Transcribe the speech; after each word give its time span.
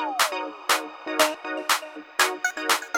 Hello, 0.00 0.14
everyone. 1.06 2.97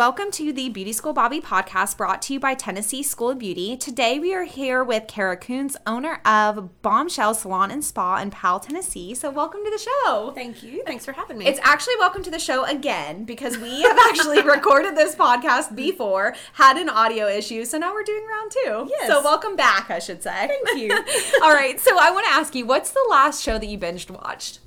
Welcome 0.00 0.30
to 0.30 0.50
the 0.50 0.70
Beauty 0.70 0.94
School 0.94 1.12
Bobby 1.12 1.42
podcast 1.42 1.98
brought 1.98 2.22
to 2.22 2.32
you 2.32 2.40
by 2.40 2.54
Tennessee 2.54 3.02
School 3.02 3.28
of 3.28 3.38
Beauty. 3.38 3.76
Today, 3.76 4.18
we 4.18 4.32
are 4.32 4.44
here 4.44 4.82
with 4.82 5.06
Kara 5.06 5.36
Coons, 5.36 5.76
owner 5.86 6.22
of 6.24 6.80
Bombshell 6.80 7.34
Salon 7.34 7.70
and 7.70 7.84
Spa 7.84 8.16
in 8.16 8.30
Powell, 8.30 8.60
Tennessee. 8.60 9.14
So, 9.14 9.28
welcome 9.28 9.60
to 9.62 9.70
the 9.70 9.76
show. 9.76 10.32
Thank 10.34 10.62
you. 10.62 10.82
Thanks 10.86 11.04
for 11.04 11.12
having 11.12 11.36
me. 11.36 11.46
It's 11.46 11.60
actually 11.62 11.96
welcome 11.98 12.22
to 12.22 12.30
the 12.30 12.38
show 12.38 12.64
again 12.64 13.24
because 13.24 13.58
we 13.58 13.82
have 13.82 13.98
actually 14.08 14.40
recorded 14.42 14.96
this 14.96 15.14
podcast 15.14 15.76
before, 15.76 16.34
had 16.54 16.78
an 16.78 16.88
audio 16.88 17.26
issue, 17.28 17.66
so 17.66 17.76
now 17.76 17.92
we're 17.92 18.02
doing 18.02 18.26
round 18.26 18.52
two. 18.52 18.88
Yes. 18.88 19.06
So, 19.06 19.22
welcome 19.22 19.54
back, 19.54 19.90
I 19.90 19.98
should 19.98 20.22
say. 20.22 20.48
Thank 20.64 20.80
you. 20.80 20.92
All 21.42 21.52
right. 21.52 21.78
So, 21.78 21.98
I 22.00 22.10
want 22.10 22.24
to 22.26 22.32
ask 22.32 22.54
you, 22.54 22.64
what's 22.64 22.90
the 22.90 23.06
last 23.10 23.42
show 23.42 23.58
that 23.58 23.66
you 23.66 23.76
binged 23.76 24.08
watched? 24.08 24.60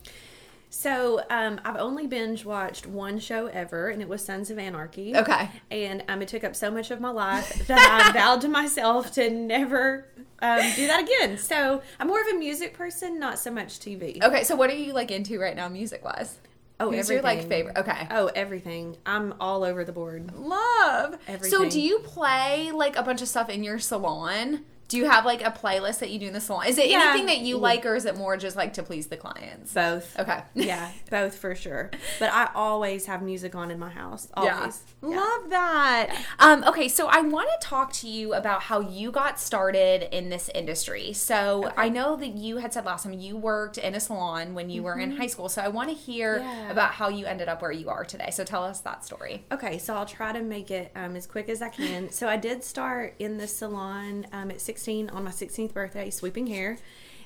So 0.73 1.21
um, 1.29 1.61
I've 1.63 1.77
only 1.77 2.07
binge 2.07 2.45
watched 2.45 2.87
one 2.87 3.19
show 3.19 3.45
ever, 3.45 3.89
and 3.89 4.01
it 4.01 4.09
was 4.09 4.25
Sons 4.25 4.49
of 4.49 4.57
Anarchy. 4.57 5.15
Okay. 5.15 5.47
And 5.69 6.03
um, 6.07 6.23
it 6.23 6.27
took 6.27 6.43
up 6.43 6.55
so 6.55 6.71
much 6.71 6.89
of 6.89 6.99
my 6.99 7.11
life 7.11 7.67
that 7.67 8.07
I 8.07 8.11
vowed 8.19 8.41
to 8.41 8.47
myself 8.47 9.11
to 9.13 9.29
never 9.29 10.07
um, 10.41 10.61
do 10.75 10.87
that 10.87 11.03
again. 11.03 11.37
So 11.37 11.83
I'm 11.99 12.07
more 12.07 12.19
of 12.21 12.27
a 12.27 12.39
music 12.39 12.73
person, 12.73 13.19
not 13.19 13.37
so 13.37 13.51
much 13.51 13.77
TV. 13.77 14.19
Okay. 14.23 14.43
So, 14.43 14.55
what 14.55 14.71
are 14.71 14.75
you 14.75 14.93
like 14.93 15.11
into 15.11 15.39
right 15.39 15.55
now, 15.55 15.69
music 15.69 16.03
wise? 16.03 16.39
Oh, 16.79 16.91
Who's 16.91 17.07
your 17.07 17.21
like 17.21 17.47
favorite? 17.47 17.77
Okay. 17.77 18.07
Oh, 18.09 18.31
everything. 18.33 18.97
I'm 19.05 19.35
all 19.39 19.63
over 19.63 19.85
the 19.85 19.91
board. 19.91 20.35
Love. 20.35 21.19
Everything. 21.27 21.51
So 21.51 21.69
do 21.69 21.79
you 21.79 21.99
play 21.99 22.71
like 22.71 22.95
a 22.95 23.03
bunch 23.03 23.21
of 23.21 23.27
stuff 23.27 23.47
in 23.47 23.63
your 23.63 23.77
salon? 23.77 24.65
Do 24.93 24.99
you 24.99 25.09
have 25.09 25.25
like 25.25 25.41
a 25.41 25.49
playlist 25.49 25.97
that 26.01 26.11
you 26.11 26.19
do 26.19 26.27
in 26.27 26.33
the 26.33 26.39
salon? 26.39 26.67
Is 26.67 26.77
it 26.77 26.87
Yeah. 26.87 27.01
anything 27.09 27.25
that 27.25 27.39
you 27.39 27.57
like 27.57 27.83
or 27.83 27.95
is 27.95 28.05
it 28.05 28.15
more 28.15 28.37
just 28.37 28.55
like 28.55 28.73
to 28.73 28.83
please 28.83 29.07
the 29.07 29.17
clients? 29.17 29.73
Both. 29.73 30.19
Okay. 30.19 30.43
yeah, 30.53 30.91
both 31.09 31.33
for 31.35 31.55
sure. 31.55 31.89
But 32.19 32.31
I 32.31 32.49
always 32.53 33.07
have 33.07 33.23
music 33.23 33.55
on 33.55 33.71
in 33.71 33.79
my 33.79 33.89
house. 33.89 34.27
Always. 34.35 34.83
Yeah. 35.01 35.09
Love 35.09 35.49
that. 35.49 36.15
Um, 36.37 36.63
okay, 36.65 36.87
so 36.87 37.07
I 37.07 37.21
want 37.21 37.49
to 37.59 37.67
talk 37.67 37.91
to 37.93 38.07
you 38.07 38.35
about 38.35 38.61
how 38.61 38.81
you 38.81 39.11
got 39.11 39.39
started 39.39 40.15
in 40.15 40.29
this 40.29 40.47
industry. 40.53 41.11
So 41.13 41.71
I 41.75 41.89
know 41.89 42.15
that 42.15 42.35
you 42.35 42.57
had 42.57 42.71
said 42.71 42.85
last 42.85 43.03
time 43.05 43.13
you 43.13 43.35
worked 43.35 43.79
in 43.79 43.95
a 43.95 43.99
salon 43.99 44.53
when 44.53 44.69
you 44.69 44.83
were 44.83 44.99
in 44.99 45.17
high 45.17 45.25
school. 45.25 45.49
So 45.49 45.63
I 45.63 45.69
want 45.69 45.89
to 45.89 45.95
hear 45.95 46.13
Mm-hmm. 46.39 46.43
Yeah. 46.65 46.71
about 46.71 46.91
how 46.91 47.09
you 47.09 47.25
ended 47.25 47.47
up 47.49 47.63
where 47.63 47.71
you 47.71 47.89
are 47.89 48.05
today. 48.05 48.29
So 48.31 48.43
tell 48.43 48.63
us 48.63 48.79
that 48.81 49.03
story. 49.03 49.43
Okay, 49.51 49.79
so 49.79 49.95
I'll 49.95 50.05
try 50.05 50.31
to 50.33 50.41
make 50.43 50.69
it 50.69 50.91
um, 50.95 51.15
as 51.15 51.25
quick 51.25 51.49
as 51.49 51.61
I 51.63 51.69
can. 51.69 52.11
So 52.11 52.27
I 52.27 52.37
did 52.37 52.63
start 52.63 53.15
in 53.17 53.37
the 53.37 53.47
salon 53.47 54.27
um, 54.31 54.51
at 54.51 54.61
16 54.61 54.82
on 54.87 55.23
my 55.23 55.31
16th 55.31 55.73
birthday, 55.73 56.09
sweeping 56.09 56.47
hair, 56.47 56.77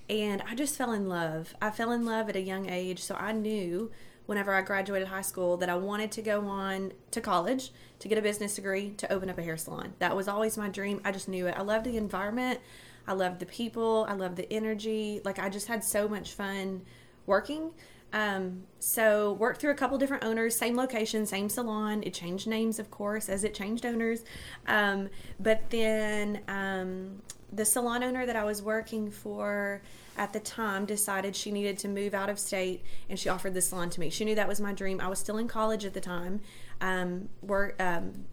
and 0.10 0.44
I 0.48 0.54
just 0.54 0.76
fell 0.76 0.92
in 0.92 1.10
love. 1.10 1.56
I 1.62 1.72
fell 1.72 1.92
in 1.92 2.06
love 2.06 2.30
at 2.30 2.36
a 2.36 2.42
young 2.42 2.70
age, 2.70 3.02
so 3.02 3.16
I 3.16 3.32
knew 3.32 3.92
whenever 4.28 4.54
I 4.54 4.62
graduated 4.62 5.08
high 5.08 5.22
school 5.22 5.58
that 5.58 5.70
I 5.70 5.76
wanted 5.76 6.12
to 6.14 6.22
go 6.22 6.48
on 6.48 6.92
to 7.12 7.22
college 7.22 7.72
to 8.00 8.08
get 8.08 8.18
a 8.18 8.22
business 8.22 8.56
degree 8.56 8.92
to 8.98 9.12
open 9.12 9.30
up 9.30 9.38
a 9.38 9.44
hair 9.44 9.58
salon. 9.58 9.94
That 10.00 10.16
was 10.16 10.28
always 10.28 10.58
my 10.58 10.70
dream. 10.70 11.02
I 11.04 11.12
just 11.12 11.28
knew 11.28 11.48
it. 11.48 11.56
I 11.58 11.64
loved 11.64 11.86
the 11.86 11.98
environment. 11.98 12.60
I 13.08 13.14
loved 13.14 13.40
the 13.40 13.46
people. 13.46 14.06
I 14.08 14.14
loved 14.14 14.36
the 14.36 14.52
energy. 14.54 15.22
Like 15.26 15.40
I 15.40 15.50
just 15.50 15.68
had 15.68 15.84
so 15.84 16.08
much 16.08 16.34
fun 16.34 16.84
working. 17.26 17.72
Um, 18.14 18.64
so 18.80 19.34
worked 19.34 19.60
through 19.60 19.72
a 19.72 19.76
couple 19.76 19.98
different 19.98 20.24
owners, 20.24 20.58
same 20.58 20.76
location, 20.76 21.26
same 21.26 21.50
salon. 21.50 22.04
It 22.04 22.14
changed 22.14 22.48
names, 22.48 22.80
of 22.80 22.90
course, 22.90 23.30
as 23.30 23.44
it 23.44 23.54
changed 23.54 23.86
owners. 23.86 24.24
Um, 24.66 25.10
but 25.40 25.70
then 25.70 26.42
um, 26.48 27.22
the 27.52 27.66
salon 27.66 28.04
owner 28.04 28.26
that 28.26 28.36
I 28.36 28.44
was 28.44 28.62
working 28.62 29.10
for 29.10 29.82
at 30.18 30.34
the 30.34 30.40
time 30.40 30.86
decided 30.86 31.36
she 31.36 31.52
needed 31.52 31.78
to 31.80 31.88
move 31.88 32.14
out 32.14 32.30
of 32.30 32.40
state, 32.40 32.84
and 33.10 33.18
she 33.18 33.30
offered 33.30 33.54
the 33.54 33.62
salon 33.62 33.90
to 33.92 34.00
me. 34.00 34.10
She 34.10 34.26
knew 34.26 34.36
that 34.36 34.48
was 34.48 34.60
my 34.60 34.74
dream. 34.74 35.00
I 35.00 35.08
was 35.08 35.20
still 35.20 35.38
in 35.38 35.48
college 35.48 35.86
at 35.86 35.94
the 35.94 36.02
time. 36.02 36.42
Um, 36.82 37.30
work 37.42 37.76
um, 37.82 38.26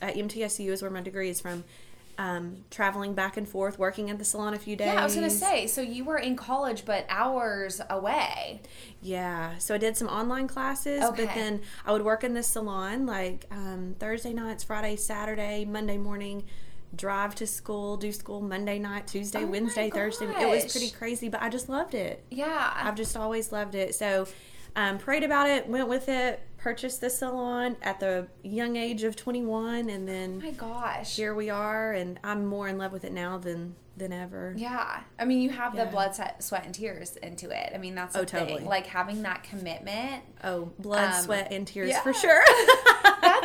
at 0.00 0.14
MTSU 0.14 0.70
is 0.70 0.82
where 0.82 0.90
my 0.90 1.00
degree 1.00 1.30
is 1.30 1.40
from. 1.40 1.64
Um, 2.18 2.64
traveling 2.70 3.14
back 3.14 3.38
and 3.38 3.48
forth, 3.48 3.78
working 3.78 4.10
at 4.10 4.18
the 4.18 4.26
salon 4.26 4.52
a 4.52 4.58
few 4.58 4.76
days. 4.76 4.88
Yeah, 4.88 5.00
I 5.00 5.04
was 5.04 5.14
gonna 5.14 5.30
say. 5.30 5.66
So 5.66 5.80
you 5.80 6.04
were 6.04 6.18
in 6.18 6.36
college, 6.36 6.84
but 6.84 7.06
hours 7.08 7.80
away. 7.88 8.60
Yeah, 9.00 9.56
so 9.56 9.74
I 9.74 9.78
did 9.78 9.96
some 9.96 10.06
online 10.08 10.46
classes, 10.46 11.02
Okay. 11.02 11.24
but 11.24 11.34
then 11.34 11.62
I 11.86 11.92
would 11.92 12.02
work 12.02 12.22
in 12.22 12.34
the 12.34 12.42
salon 12.42 13.06
like 13.06 13.46
um, 13.50 13.94
Thursday 13.98 14.34
nights, 14.34 14.62
Friday, 14.62 14.96
Saturday, 14.96 15.64
Monday 15.64 15.96
morning, 15.96 16.44
drive 16.94 17.34
to 17.36 17.46
school, 17.46 17.96
do 17.96 18.12
school 18.12 18.40
Monday 18.40 18.78
night, 18.78 19.06
Tuesday, 19.06 19.42
Oh 19.42 19.46
Wednesday, 19.46 19.90
Thursday. 19.90 20.26
It 20.26 20.48
was 20.48 20.70
pretty 20.72 20.90
crazy, 20.90 21.28
but 21.28 21.42
I 21.42 21.48
just 21.48 21.68
loved 21.68 21.94
it. 21.94 22.24
Yeah. 22.30 22.72
I've 22.74 22.96
just 22.96 23.16
always 23.16 23.52
loved 23.52 23.74
it. 23.74 23.94
So 23.94 24.26
um, 24.76 24.98
prayed 24.98 25.22
about 25.24 25.48
it, 25.48 25.68
went 25.68 25.88
with 25.88 26.08
it, 26.08 26.40
purchased 26.58 27.00
the 27.00 27.10
salon 27.10 27.76
at 27.82 28.00
the 28.00 28.28
young 28.42 28.76
age 28.76 29.02
of 29.02 29.16
21, 29.16 29.88
and 29.88 30.06
then 30.08 30.40
oh 30.42 30.46
my 30.46 30.52
gosh. 30.52 31.16
here 31.16 31.34
we 31.34 31.50
are, 31.50 31.92
and 31.92 32.18
I'm 32.22 32.46
more 32.46 32.68
in 32.68 32.78
love 32.78 32.92
with 32.92 33.04
it 33.04 33.12
now 33.12 33.38
than 33.38 33.74
than 33.96 34.12
ever. 34.12 34.54
Yeah. 34.56 35.00
I 35.18 35.24
mean, 35.26 35.42
you 35.42 35.50
have 35.50 35.76
the 35.76 35.84
blood, 35.84 36.14
sweat, 36.38 36.64
and 36.64 36.74
tears 36.74 37.16
into 37.18 37.50
it. 37.50 37.72
I 37.74 37.78
mean, 37.78 37.94
that's 37.94 38.16
Oh, 38.16 38.24
totally. 38.24 38.58
thing. 38.58 38.66
Like 38.66 38.86
having 38.86 39.22
that 39.22 39.42
commitment. 39.42 40.22
Oh, 40.42 40.72
blood, 40.78 41.12
Um, 41.16 41.22
sweat, 41.22 41.52
and 41.52 41.66
tears 41.66 41.90
yeah. 41.90 42.00
for 42.00 42.14
sure. 42.14 42.42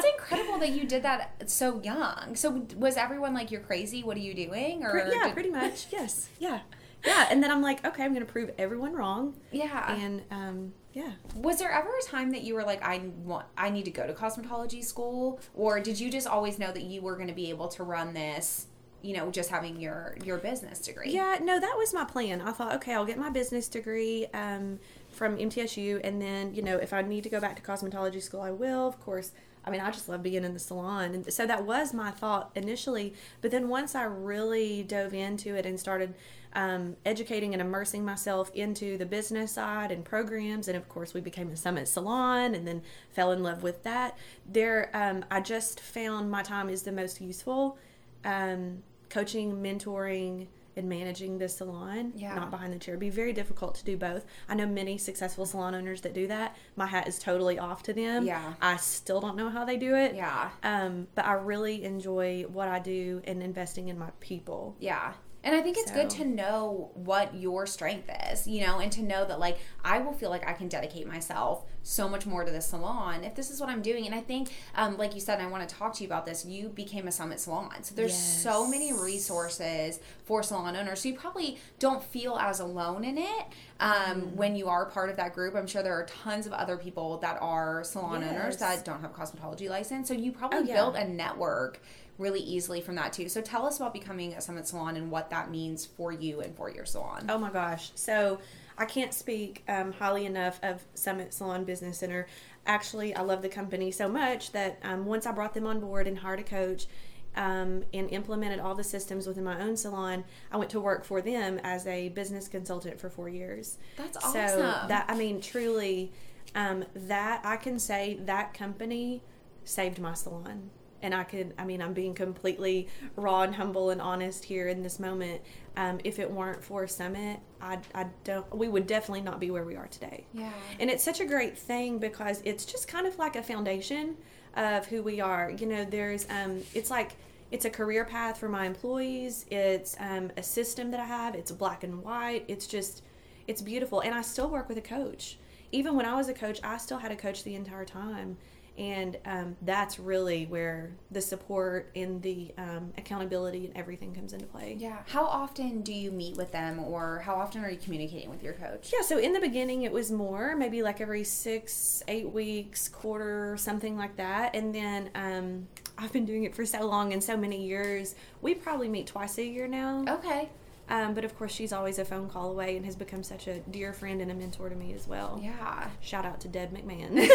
That's 0.05 0.17
incredible 0.17 0.59
that 0.59 0.69
you 0.69 0.85
did 0.85 1.03
that 1.03 1.49
so 1.49 1.81
young. 1.81 2.35
So 2.35 2.65
was 2.77 2.97
everyone 2.97 3.33
like, 3.33 3.51
you're 3.51 3.61
crazy? 3.61 4.03
What 4.03 4.17
are 4.17 4.21
you 4.21 4.33
doing? 4.33 4.83
Or 4.83 4.91
Pre- 4.91 5.11
yeah, 5.13 5.25
did- 5.25 5.33
pretty 5.33 5.51
much. 5.51 5.87
Yes. 5.91 6.29
Yeah. 6.39 6.59
Yeah. 7.05 7.27
And 7.29 7.41
then 7.43 7.51
I'm 7.51 7.61
like, 7.61 7.85
okay, 7.85 8.03
I'm 8.03 8.13
going 8.13 8.25
to 8.25 8.31
prove 8.31 8.51
everyone 8.57 8.93
wrong. 8.93 9.35
Yeah. 9.51 9.93
And 9.93 10.23
um, 10.31 10.73
yeah. 10.93 11.11
was 11.35 11.59
there 11.59 11.71
ever 11.71 11.89
a 11.89 12.03
time 12.03 12.31
that 12.31 12.43
you 12.43 12.55
were 12.55 12.63
like, 12.63 12.83
I 12.83 13.01
want, 13.23 13.45
I 13.57 13.69
need 13.69 13.85
to 13.85 13.91
go 13.91 14.07
to 14.07 14.13
cosmetology 14.13 14.83
school, 14.83 15.39
or 15.53 15.79
did 15.79 15.99
you 15.99 16.09
just 16.09 16.25
always 16.27 16.57
know 16.57 16.71
that 16.71 16.83
you 16.83 17.01
were 17.01 17.15
going 17.15 17.27
to 17.27 17.33
be 17.33 17.49
able 17.49 17.67
to 17.69 17.83
run 17.83 18.13
this? 18.13 18.67
You 19.01 19.15
know, 19.15 19.29
just 19.29 19.51
having 19.51 19.79
your 19.79 20.17
your 20.23 20.39
business 20.39 20.79
degree. 20.79 21.11
Yeah. 21.11 21.37
No, 21.39 21.59
that 21.59 21.75
was 21.77 21.93
my 21.93 22.05
plan. 22.05 22.41
I 22.41 22.51
thought, 22.51 22.73
okay, 22.77 22.95
I'll 22.95 23.05
get 23.05 23.19
my 23.19 23.29
business 23.29 23.67
degree 23.67 24.25
um, 24.33 24.79
from 25.09 25.37
MTSU, 25.37 26.01
and 26.03 26.19
then 26.19 26.55
you 26.55 26.63
know, 26.63 26.77
if 26.77 26.91
I 26.91 27.03
need 27.03 27.23
to 27.25 27.29
go 27.29 27.39
back 27.39 27.55
to 27.57 27.61
cosmetology 27.61 28.19
school, 28.19 28.41
I 28.41 28.49
will. 28.49 28.87
Of 28.87 28.99
course. 28.99 29.31
I 29.65 29.71
mean, 29.71 29.81
I 29.81 29.89
just 29.91 30.07
love 30.07 30.21
being 30.21 30.43
in 30.43 30.53
the 30.53 30.59
salon, 30.59 31.15
and 31.15 31.33
so 31.33 31.45
that 31.47 31.65
was 31.65 31.93
my 31.93 32.11
thought 32.11 32.51
initially. 32.55 33.13
But 33.41 33.51
then 33.51 33.67
once 33.67 33.95
I 33.95 34.03
really 34.03 34.83
dove 34.83 35.13
into 35.13 35.55
it 35.55 35.65
and 35.65 35.79
started 35.79 36.13
um, 36.53 36.95
educating 37.05 37.53
and 37.53 37.61
immersing 37.61 38.05
myself 38.05 38.51
into 38.53 38.97
the 38.97 39.05
business 39.05 39.53
side 39.53 39.91
and 39.91 40.05
programs, 40.05 40.67
and 40.67 40.77
of 40.77 40.87
course, 40.87 41.13
we 41.13 41.21
became 41.21 41.49
a 41.49 41.57
Summit 41.57 41.87
Salon, 41.87 42.53
and 42.53 42.67
then 42.67 42.83
fell 43.09 43.31
in 43.31 43.41
love 43.41 43.63
with 43.63 43.83
that. 43.83 44.17
There, 44.49 44.89
um, 44.93 45.25
I 45.31 45.41
just 45.41 45.79
found 45.79 46.29
my 46.29 46.43
time 46.43 46.69
is 46.69 46.83
the 46.83 46.91
most 46.91 47.19
useful. 47.19 47.77
Um, 48.23 48.83
coaching, 49.09 49.61
mentoring, 49.63 50.47
and 50.77 50.89
managing 50.89 51.37
the 51.37 51.47
salon, 51.49 52.11
Yeah. 52.15 52.35
not 52.35 52.51
behind 52.51 52.73
the 52.73 52.79
chair. 52.79 52.93
It'd 52.93 52.99
be 52.99 53.09
very 53.09 53.33
difficult 53.33 53.75
to 53.75 53.85
do 53.85 53.97
both. 53.97 54.25
I 54.49 54.55
know 54.55 54.65
many 54.67 54.97
successful 54.97 55.45
salon 55.45 55.73
owners 55.75 56.01
that 56.01 56.13
do 56.13 56.27
that. 56.27 56.55
My 56.75 56.85
hat 56.87 57.07
is 57.07 57.17
totally 57.19 57.57
off 57.57 57.83
to 57.83 57.93
them. 57.93 58.25
Yeah. 58.25 58.53
I 58.61 58.77
still 58.77 59.21
don't 59.21 59.35
know 59.37 59.49
how 59.49 59.65
they 59.65 59.77
do 59.77 59.95
it. 59.95 60.15
Yeah. 60.15 60.49
Um, 60.63 61.07
but 61.15 61.25
I 61.25 61.33
really 61.33 61.83
enjoy 61.83 62.43
what 62.43 62.67
I 62.67 62.79
do 62.79 63.21
and 63.25 63.41
investing 63.41 63.87
in 63.87 63.97
my 63.97 64.11
people. 64.19 64.75
Yeah. 64.79 65.13
And 65.45 65.55
I 65.55 65.61
think 65.61 65.77
it's 65.77 65.91
good 65.91 66.09
to 66.11 66.25
know 66.25 66.89
what 66.95 67.35
your 67.35 67.65
strength 67.67 68.09
is, 68.31 68.47
you 68.47 68.65
know, 68.65 68.79
and 68.79 68.91
to 68.93 69.01
know 69.03 69.23
that 69.25 69.39
like 69.39 69.59
I 69.83 69.99
will 69.99 70.11
feel 70.13 70.29
like 70.31 70.45
I 70.47 70.53
can 70.53 70.67
dedicate 70.67 71.07
myself 71.07 71.63
so 71.83 72.09
much 72.09 72.25
more 72.25 72.43
to 72.43 72.51
the 72.51 72.61
salon 72.61 73.23
if 73.23 73.35
this 73.35 73.51
is 73.51 73.59
what 73.61 73.69
I'm 73.69 73.83
doing. 73.83 74.07
And 74.07 74.15
I 74.15 74.21
think, 74.21 74.49
um, 74.73 74.97
like 74.97 75.13
you 75.13 75.21
said, 75.21 75.39
I 75.39 75.45
want 75.45 75.69
to 75.69 75.75
talk 75.75 75.93
to 75.93 76.01
you 76.03 76.07
about 76.07 76.25
this. 76.25 76.43
You 76.45 76.69
became 76.69 77.07
a 77.07 77.11
Summit 77.11 77.39
Salon, 77.39 77.83
so 77.83 77.93
there's 77.93 78.15
so 78.17 78.67
many 78.67 78.91
resources 78.91 79.99
for 80.25 80.41
salon 80.41 80.75
owners. 80.75 81.01
So 81.01 81.09
you 81.09 81.15
probably 81.15 81.59
don't 81.77 82.03
feel 82.03 82.37
as 82.37 82.59
alone 82.59 83.03
in 83.03 83.17
it 83.19 83.45
um, 83.79 83.91
Mm-hmm. 83.95 84.35
when 84.35 84.55
you 84.55 84.67
are 84.67 84.85
part 84.87 85.09
of 85.11 85.17
that 85.17 85.33
group. 85.35 85.53
I'm 85.55 85.67
sure 85.67 85.83
there 85.83 85.93
are 85.93 86.05
tons 86.23 86.47
of 86.47 86.53
other 86.53 86.75
people 86.77 87.17
that 87.19 87.37
are 87.41 87.83
salon 87.83 88.23
owners 88.23 88.57
that 88.57 88.83
don't 88.83 89.01
have 89.01 89.11
a 89.11 89.13
cosmetology 89.13 89.69
license. 89.69 90.07
So 90.07 90.15
you 90.15 90.31
probably 90.31 90.59
Oh, 90.59 90.63
yeah. 90.63 90.73
built 90.75 90.95
a 90.95 91.07
network 91.07 91.81
really 92.17 92.39
easily 92.39 92.81
from 92.81 92.95
that 92.95 93.13
too. 93.13 93.27
So 93.29 93.41
tell 93.41 93.65
us 93.65 93.77
about 93.77 93.93
becoming 93.93 94.33
a 94.33 94.41
Summit 94.41 94.67
Salon 94.67 94.95
and 94.95 95.11
what 95.11 95.29
that 95.29 95.51
means 95.51 95.85
for 95.85 96.11
you 96.11 96.41
and 96.41 96.55
for 96.55 96.69
your 96.69 96.85
salon. 96.85 97.25
Oh 97.29 97.37
my 97.37 97.49
gosh. 97.49 97.91
So 97.95 98.39
I 98.77 98.85
can't 98.85 99.13
speak 99.13 99.63
um, 99.67 99.91
highly 99.91 100.25
enough 100.25 100.59
of 100.63 100.83
Summit 100.93 101.33
Salon 101.33 101.63
Business 101.63 101.99
Center. 101.99 102.27
Actually, 102.65 103.15
I 103.15 103.21
love 103.21 103.41
the 103.41 103.49
company 103.49 103.91
so 103.91 104.07
much 104.07 104.51
that 104.53 104.79
um, 104.83 105.05
once 105.05 105.25
I 105.25 105.31
brought 105.31 105.53
them 105.53 105.67
on 105.67 105.79
board 105.79 106.07
and 106.07 106.17
hired 106.17 106.39
a 106.39 106.43
coach, 106.43 106.87
um, 107.35 107.83
and 107.93 108.09
implemented 108.11 108.59
all 108.59 108.75
the 108.75 108.83
systems 108.83 109.27
within 109.27 109.43
my 109.43 109.59
own 109.61 109.75
salon. 109.75 110.23
I 110.51 110.57
went 110.57 110.69
to 110.71 110.79
work 110.79 111.03
for 111.03 111.21
them 111.21 111.59
as 111.63 111.85
a 111.85 112.09
business 112.09 112.47
consultant 112.47 112.99
for 112.99 113.09
four 113.09 113.29
years. 113.29 113.77
That's 113.97 114.17
awesome. 114.17 114.31
So 114.31 114.57
that 114.87 115.05
I 115.09 115.15
mean, 115.15 115.41
truly, 115.41 116.11
um, 116.55 116.85
that 116.95 117.41
I 117.43 117.57
can 117.57 117.79
say 117.79 118.19
that 118.21 118.53
company 118.53 119.21
saved 119.65 119.99
my 119.99 120.13
salon. 120.13 120.69
And 121.01 121.13
I 121.13 121.23
could, 121.23 121.53
I 121.57 121.65
mean, 121.65 121.81
I'm 121.81 121.93
being 121.93 122.15
completely 122.15 122.87
raw 123.15 123.41
and 123.41 123.53
humble 123.53 123.89
and 123.91 124.01
honest 124.01 124.43
here 124.43 124.67
in 124.67 124.81
this 124.81 124.99
moment. 124.99 125.41
Um, 125.77 125.99
if 126.03 126.19
it 126.19 126.31
weren't 126.31 126.63
for 126.63 126.87
Summit, 126.87 127.39
I, 127.61 127.79
I 127.93 128.07
don't, 128.23 128.55
we 128.55 128.67
would 128.67 128.87
definitely 128.87 129.21
not 129.21 129.39
be 129.39 129.51
where 129.51 129.65
we 129.65 129.75
are 129.75 129.87
today. 129.87 130.25
Yeah. 130.33 130.51
And 130.79 130.89
it's 130.89 131.03
such 131.03 131.19
a 131.19 131.25
great 131.25 131.57
thing 131.57 131.99
because 131.99 132.41
it's 132.45 132.65
just 132.65 132.87
kind 132.87 133.05
of 133.05 133.19
like 133.19 133.35
a 133.35 133.43
foundation 133.43 134.15
of 134.55 134.87
who 134.87 135.03
we 135.03 135.19
are. 135.19 135.51
You 135.51 135.67
know, 135.67 135.85
there's, 135.85 136.25
um, 136.29 136.61
it's 136.73 136.89
like, 136.89 137.17
it's 137.51 137.65
a 137.65 137.69
career 137.69 138.05
path 138.05 138.39
for 138.39 138.49
my 138.49 138.65
employees. 138.65 139.45
It's 139.51 139.95
um, 139.99 140.31
a 140.37 140.43
system 140.43 140.91
that 140.91 140.99
I 140.99 141.05
have. 141.05 141.35
It's 141.35 141.51
black 141.51 141.83
and 141.83 142.01
white. 142.01 142.45
It's 142.47 142.65
just, 142.65 143.03
it's 143.47 143.61
beautiful. 143.61 143.99
And 143.99 144.15
I 144.15 144.21
still 144.21 144.49
work 144.49 144.67
with 144.69 144.77
a 144.77 144.81
coach. 144.81 145.37
Even 145.71 145.95
when 145.95 146.05
I 146.05 146.15
was 146.15 146.29
a 146.29 146.33
coach, 146.33 146.59
I 146.63 146.77
still 146.77 146.97
had 146.97 147.11
a 147.11 147.15
coach 147.15 147.43
the 147.43 147.53
entire 147.53 147.85
time. 147.85 148.37
And 148.77 149.17
um, 149.25 149.55
that's 149.61 149.99
really 149.99 150.45
where 150.45 150.91
the 151.11 151.21
support 151.21 151.91
and 151.95 152.21
the 152.21 152.53
um, 152.57 152.93
accountability 152.97 153.65
and 153.65 153.77
everything 153.77 154.13
comes 154.13 154.33
into 154.33 154.45
play. 154.45 154.75
Yeah. 154.77 154.97
How 155.07 155.25
often 155.25 155.81
do 155.81 155.93
you 155.93 156.11
meet 156.11 156.35
with 156.35 156.51
them 156.51 156.79
or 156.79 157.19
how 157.19 157.35
often 157.35 157.63
are 157.63 157.69
you 157.69 157.77
communicating 157.77 158.29
with 158.29 158.43
your 158.43 158.53
coach? 158.53 158.91
Yeah, 158.93 159.01
so 159.01 159.17
in 159.17 159.33
the 159.33 159.39
beginning 159.39 159.83
it 159.83 159.91
was 159.91 160.11
more, 160.11 160.55
maybe 160.55 160.81
like 160.81 160.99
every 160.99 161.23
six, 161.23 162.03
eight 162.07 162.29
weeks, 162.29 162.89
quarter, 162.89 163.55
something 163.57 163.97
like 163.97 164.17
that. 164.17 164.55
And 164.55 164.75
then 164.75 165.09
um, 165.15 165.67
I've 165.97 166.11
been 166.11 166.25
doing 166.25 166.43
it 166.43 166.53
for 166.53 166.65
so 166.65 166.85
long 166.85 167.13
and 167.13 167.23
so 167.23 167.37
many 167.37 167.65
years. 167.65 168.15
We 168.41 168.55
probably 168.55 168.89
meet 168.89 169.07
twice 169.07 169.37
a 169.37 169.45
year 169.45 169.67
now. 169.67 170.03
Okay. 170.07 170.49
Um, 170.87 171.13
but 171.13 171.25
of 171.25 171.35
course, 171.37 171.51
she's 171.51 171.73
always 171.73 171.97
a 171.97 172.05
phone 172.05 172.29
call 172.29 172.51
away 172.51 172.75
and 172.77 172.85
has 172.85 172.95
become 172.95 173.23
such 173.23 173.47
a 173.47 173.59
dear 173.59 173.91
friend 173.91 174.21
and 174.21 174.29
a 174.29 174.35
mentor 174.35 174.69
to 174.69 174.75
me 174.75 174.93
as 174.93 175.07
well. 175.07 175.39
Yeah. 175.41 175.89
Shout 175.99 176.25
out 176.25 176.39
to 176.41 176.47
Deb 176.47 176.71
McMahon. 176.71 177.15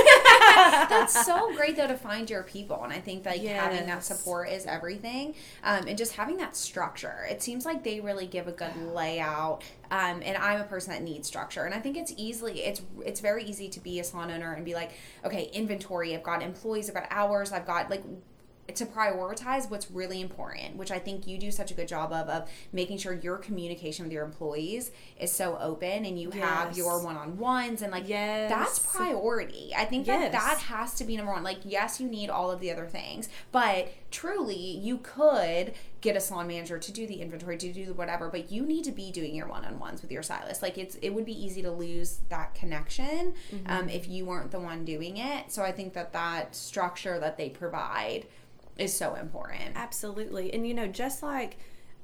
That's 0.89 1.27
so 1.27 1.55
great 1.55 1.77
though 1.77 1.87
to 1.87 1.97
find 1.97 2.29
your 2.29 2.43
people, 2.43 2.83
and 2.85 2.93
I 2.93 3.01
think 3.01 3.25
like 3.25 3.43
having 3.43 3.87
that 3.87 4.05
support 4.05 4.49
is 4.51 4.67
everything, 4.67 5.35
um, 5.63 5.87
and 5.87 5.97
just 5.97 6.13
having 6.13 6.37
that 6.39 6.57
structure. 6.57 7.27
It 7.31 7.43
seems 7.43 7.65
like 7.65 7.85
they 7.85 8.01
really 8.01 8.27
give 8.27 8.49
a 8.49 8.53
good 8.53 8.77
layout, 8.77 9.63
um, 9.91 10.23
and 10.25 10.37
I'm 10.37 10.61
a 10.61 10.65
person 10.65 10.93
that 10.93 11.03
needs 11.03 11.27
structure, 11.29 11.65
and 11.65 11.75
I 11.75 11.81
think 11.81 11.97
it's 11.97 12.13
easily 12.17 12.61
it's 12.63 12.83
it's 13.05 13.21
very 13.21 13.45
easy 13.45 13.69
to 13.71 13.81
be 13.81 14.01
a 14.01 14.05
salon 14.05 14.31
owner 14.31 14.53
and 14.53 14.65
be 14.65 14.75
like, 14.75 14.93
okay, 15.25 15.51
inventory, 15.53 16.15
I've 16.15 16.23
got 16.23 16.43
employees, 16.43 16.89
I've 16.89 16.95
got 16.95 17.07
hours, 17.11 17.53
I've 17.53 17.67
got 17.67 17.91
like 17.91 18.03
to 18.75 18.87
prioritize 18.87 19.69
what's 19.69 19.91
really 19.91 20.21
important, 20.21 20.77
which 20.77 20.93
I 20.93 20.99
think 21.01 21.27
you 21.27 21.39
do 21.39 21.51
such 21.51 21.71
a 21.73 21.75
good 21.75 21.89
job 21.89 22.13
of 22.13 22.29
of 22.29 22.49
making 22.73 22.99
sure 22.99 23.13
your 23.13 23.37
communication 23.37 24.05
with 24.05 24.13
your 24.13 24.25
employees 24.25 24.93
is 25.19 25.33
so 25.33 25.59
open 25.61 26.05
and 26.05 26.21
you 26.21 26.31
have 26.31 26.77
your 26.77 27.03
one-on-ones 27.03 27.83
and 27.83 27.91
like 27.91 28.09
Yes. 28.09 28.49
that's 28.51 28.79
priority. 28.79 29.73
I 29.77 29.85
think 29.87 30.07
that 30.07 30.33
Yes. 30.33 30.33
that 30.33 30.59
has 30.67 30.95
to 30.95 31.05
be 31.05 31.17
number 31.17 31.33
one. 31.33 31.43
Like 31.43 31.59
yes, 31.65 32.01
you 32.01 32.09
need 32.09 32.31
all 32.31 32.51
of 32.51 32.61
the 32.61 32.71
other 32.71 32.87
things, 32.87 33.29
but 33.51 33.93
truly 34.13 34.55
you 34.57 34.99
could 34.99 35.73
get 36.01 36.17
a 36.17 36.21
salon 36.21 36.47
manager 36.47 36.79
to 36.79 36.93
do 36.93 37.07
the 37.07 37.21
inventory, 37.21 37.59
to 37.59 37.73
do 37.73 37.93
whatever, 37.93 38.29
but 38.31 38.51
you 38.51 38.63
need 38.63 38.85
to 38.85 38.93
be 38.93 39.11
doing 39.11 39.35
your 39.35 39.47
one-on-ones 39.49 40.01
with 40.01 40.11
your 40.13 40.23
stylist. 40.23 40.63
Like 40.63 40.79
it's 40.79 40.95
it 41.03 41.11
would 41.11 41.25
be 41.27 41.45
easy 41.45 41.61
to 41.63 41.71
lose 41.73 42.21
that 42.29 42.55
connection 42.55 43.35
um, 43.67 43.89
if 43.89 44.09
you 44.09 44.25
weren't 44.25 44.51
the 44.53 44.61
one 44.61 44.85
doing 44.85 45.17
it. 45.17 45.51
So 45.51 45.63
I 45.63 45.73
think 45.73 45.93
that 45.95 46.13
that 46.13 46.55
structure 46.55 47.19
that 47.19 47.37
they 47.37 47.51
provide 47.51 48.27
is 48.81 48.97
so 48.97 49.15
important. 49.15 49.73
Absolutely. 49.77 50.53
And 50.53 50.67
you 50.67 50.75
know, 50.75 50.87
just 50.87 51.23
like 51.23 51.59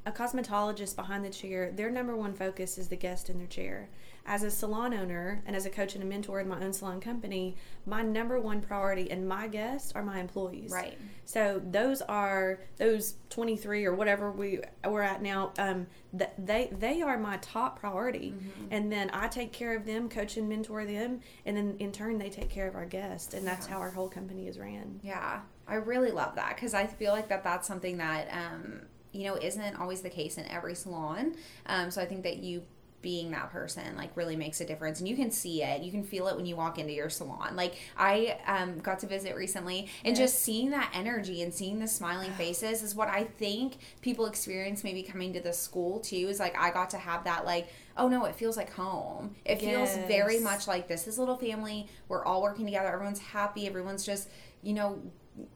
a 0.05 0.13
cosmetologist 0.13 0.95
behind 0.95 1.25
the 1.25 1.31
chair, 1.31 1.73
their 1.73 1.91
number 1.91 2.15
one 2.17 2.33
focus 2.33 2.79
is 2.79 2.89
the 2.89 2.97
guest 2.97 3.29
in 3.29 3.39
their 3.39 3.47
chair. 3.49 3.89
As 4.29 4.43
a 4.43 4.51
salon 4.51 4.93
owner 4.93 5.41
and 5.47 5.55
as 5.55 5.67
a 5.67 5.71
coach 5.71 5.95
and 5.95 6.03
a 6.03 6.07
mentor 6.07 6.41
in 6.41 6.49
my 6.49 6.61
own 6.61 6.73
salon 6.73 7.01
company, 7.01 7.57
my 7.87 8.03
number 8.03 8.41
one 8.41 8.61
priority 8.61 9.09
and 9.11 9.29
my 9.29 9.47
guests 9.47 9.93
are 9.95 10.03
my 10.03 10.19
employees. 10.21 10.73
Right. 10.73 10.99
So 11.25 11.61
those 11.65 12.03
are 12.03 12.59
those 12.77 13.15
23 13.31 13.85
or 13.85 13.95
whatever 13.95 14.31
we 14.33 14.61
we're 14.85 15.03
at 15.03 15.23
now. 15.23 15.53
Um, 15.59 15.87
th- 16.17 16.31
they 16.39 16.71
they 16.77 17.03
are 17.03 17.17
my 17.19 17.37
top 17.39 17.79
priority, 17.79 18.35
and 18.73 18.91
then 18.91 19.11
I 19.13 19.29
take 19.29 19.53
care 19.53 19.77
of 19.77 19.87
them, 19.87 20.09
coach 20.09 20.37
and 20.37 20.49
mentor 20.49 20.85
them, 20.85 21.21
and 21.45 21.57
then 21.57 21.77
in 21.79 21.93
turn 21.93 22.19
they 22.19 22.29
take 22.31 22.51
care 22.51 22.67
of 22.67 22.75
our 22.75 22.87
guests, 22.87 23.33
and 23.35 23.47
that's 23.47 23.67
Yeah. 23.69 23.75
how 23.75 23.81
our 23.81 23.91
whole 23.91 24.09
company 24.09 24.49
is 24.49 24.59
ran. 24.59 24.99
Yeah, 25.05 25.41
I 25.69 25.75
really 25.75 26.11
love 26.11 26.35
that 26.37 26.55
because 26.55 26.75
I 26.75 26.87
feel 26.87 27.13
like 27.13 27.29
that 27.29 27.45
that's 27.45 27.67
something 27.67 27.99
that 27.99 28.29
um, 28.33 28.83
you 29.13 29.25
know 29.25 29.37
isn't 29.37 29.77
always 29.81 30.03
the 30.03 30.11
case 30.11 30.39
in 30.39 30.47
every 30.47 30.75
salon. 30.75 31.35
Um, 31.67 31.91
so 31.91 32.01
I 32.01 32.07
think 32.07 32.23
that 32.23 32.39
you 32.39 32.63
being 33.03 33.31
that 33.31 33.53
person 33.53 33.97
like 33.97 34.11
really 34.17 34.35
makes 34.35 34.61
a 34.61 34.65
difference 34.65 34.99
and 34.99 35.09
you 35.09 35.15
can 35.15 35.31
see 35.31 35.63
it. 35.63 35.81
You 35.83 35.93
can 35.93 36.03
feel 36.03 36.27
it 36.27 36.35
when 36.35 36.45
you 36.45 36.57
walk 36.57 36.79
into 36.79 36.93
your 36.93 37.09
salon. 37.09 37.55
Like 37.55 37.77
i 37.97 38.37
um, 38.47 38.79
got 38.81 38.99
to 39.01 39.07
visit 39.07 39.37
recently 39.37 39.89
and 40.05 40.17
just 40.17 40.41
seeing 40.41 40.71
that 40.71 40.91
energy 40.93 41.43
and 41.43 41.55
seeing 41.55 41.79
the 41.79 41.87
smiling 41.87 42.33
faces 42.39 42.83
is 42.83 42.97
what 42.97 43.09
i 43.09 43.23
think 43.23 43.77
people 44.01 44.27
experience 44.27 44.83
maybe 44.83 45.05
coming 45.05 45.33
to 45.35 45.41
the 45.41 45.53
school 45.53 46.01
too 46.01 46.17
is 46.17 46.41
like 46.41 46.59
i 46.59 46.71
got 46.71 46.91
to 46.91 46.99
have 46.99 47.23
that 47.23 47.45
like 47.45 47.69
oh 47.97 48.09
no 48.09 48.25
it 48.25 48.35
feels 48.35 48.57
like 48.57 48.73
home. 48.73 49.35
It 49.45 49.61
feels 49.61 49.97
very 50.09 50.41
much 50.41 50.67
like 50.67 50.89
this 50.89 51.07
is 51.07 51.19
a 51.19 51.21
little 51.21 51.37
family. 51.37 51.87
We're 52.09 52.25
all 52.25 52.43
working 52.43 52.65
together. 52.65 52.89
Everyone's 52.89 53.21
happy. 53.21 53.67
Everyone's 53.67 54.05
just 54.05 54.29
you 54.63 54.75
know 54.75 55.01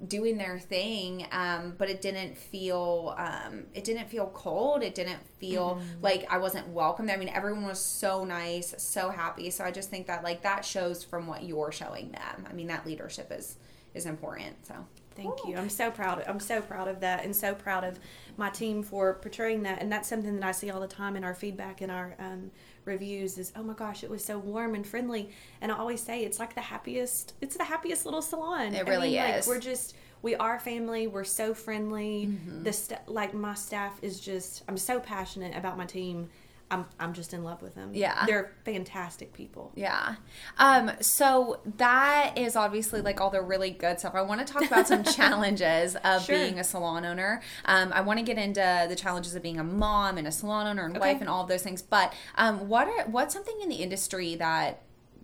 doing 0.07 0.37
their 0.37 0.59
thing 0.59 1.27
um, 1.33 1.75
but 1.79 1.89
it 1.89 2.01
didn't 2.03 2.37
feel 2.37 3.15
um, 3.17 3.65
it 3.75 3.85
didn't 3.85 4.09
feel 4.09 4.27
cold 4.35 4.83
it 4.83 4.95
didn't 4.95 5.21
feel 5.39 5.77
Mm-hmm. 5.77 6.03
like 6.03 6.27
i 6.31 6.39
wasn't 6.39 6.67
welcome 6.69 7.07
there 7.07 7.17
i 7.17 7.19
mean 7.19 7.29
everyone 7.31 7.65
was 7.65 7.79
so 7.79 8.25
nice 8.25 8.75
so 8.79 9.09
happy 9.11 9.51
so 9.51 9.65
i 9.65 9.71
just 9.71 9.89
think 9.91 10.07
that 10.07 10.23
like 10.23 10.43
that 10.43 10.65
shows 10.65 11.03
from 11.05 11.27
what 11.27 11.43
you're 11.45 11.73
showing 11.73 12.13
them 12.13 12.47
i 12.49 12.53
mean 12.53 12.67
that 12.69 12.85
leadership 12.87 13.33
is 13.33 13.57
is 13.95 14.07
important 14.07 14.55
so 14.67 14.75
Thank 15.17 15.45
you. 15.47 15.57
I'm 15.57 15.69
so 15.69 15.91
proud. 15.91 16.25
I'm 16.27 16.41
so 16.41 16.63
proud 16.63 16.89
of 16.89 17.01
that, 17.01 17.25
and 17.25 17.35
so 17.37 17.53
proud 17.55 17.85
of 17.85 17.99
my 18.39 18.49
team 18.49 18.83
for 18.83 19.15
portraying 19.15 19.65
that. 19.65 19.83
And 19.83 19.91
that's 19.93 20.09
something 20.09 20.37
that 20.39 20.47
I 20.47 20.53
see 20.53 20.71
all 20.71 20.81
the 20.81 20.87
time 20.87 21.15
in 21.17 21.25
our 21.25 21.35
feedback 21.35 21.83
and 21.83 21.91
our 21.93 22.15
um, 22.19 22.53
reviews. 22.85 23.39
Is 23.39 23.53
oh 23.57 23.63
my 23.63 23.75
gosh, 23.75 24.05
it 24.05 24.11
was 24.11 24.25
so 24.25 24.39
warm 24.39 24.75
and 24.75 24.87
friendly. 24.87 25.31
And 25.61 25.71
I 25.71 25.77
always 25.77 26.03
say 26.03 26.25
it's 26.25 26.39
like 26.39 26.55
the 26.55 26.61
happiest. 26.61 27.35
It's 27.41 27.57
the 27.57 27.65
happiest 27.65 28.05
little 28.05 28.23
salon. 28.23 28.75
It 28.75 28.87
I 28.87 28.91
really 28.91 29.11
mean, 29.11 29.23
like, 29.23 29.35
is. 29.37 29.47
we're 29.47 29.61
just 29.61 29.95
we 30.23 30.35
are 30.37 30.59
family. 30.59 31.07
We're 31.07 31.25
so 31.25 31.55
friendly. 31.55 32.27
Mm-hmm. 32.27 32.63
The 32.65 32.73
st- 32.73 33.09
like 33.09 33.35
my 33.35 33.55
staff 33.55 33.99
is 34.03 34.21
just. 34.21 34.63
I'm 34.69 34.77
so 34.77 35.01
passionate 35.01 35.57
about 35.57 35.79
my 35.79 35.87
team. 35.87 36.29
I'm 36.71 36.87
I'm 37.01 37.13
just 37.15 37.35
in 37.35 37.43
love 37.43 37.63
with 37.63 37.75
them. 37.75 37.91
Yeah. 37.95 38.25
they're 38.27 38.53
fantastic 38.65 39.33
people. 39.33 39.73
Yeah. 39.75 40.15
Um, 40.59 40.93
so 41.01 41.61
that 41.79 42.35
is 42.37 42.55
obviously 42.57 43.01
like 43.01 43.21
all 43.21 43.31
the 43.31 43.43
really 43.43 43.71
good 43.71 43.99
stuff. 43.99 44.15
I 44.15 44.23
want 44.23 44.47
to 44.47 44.53
talk 44.53 44.65
about 44.65 44.87
some 44.87 45.03
challenges 45.17 45.97
of 46.05 46.23
Sure. 46.25 46.37
being 46.37 46.59
a 46.59 46.65
salon 46.65 47.05
owner. 47.05 47.43
Um, 47.65 47.93
I 47.93 48.01
want 48.03 48.19
to 48.21 48.25
get 48.25 48.39
into 48.39 48.87
the 48.89 48.97
challenges 48.97 49.35
of 49.35 49.43
being 49.43 49.59
a 49.59 49.65
mom 49.65 50.17
and 50.19 50.27
a 50.29 50.33
salon 50.33 50.67
owner 50.67 50.85
and 50.85 50.97
Okay. 50.97 51.13
wife 51.13 51.21
and 51.21 51.29
all 51.29 51.43
of 51.43 51.49
those 51.49 51.63
things. 51.63 51.83
But 51.83 52.13
um, 52.37 52.69
what 52.69 52.87
are 52.87 53.05
what's 53.09 53.35
something 53.35 53.61
in 53.61 53.69
the 53.69 53.77
industry 53.77 54.37
that 54.37 54.83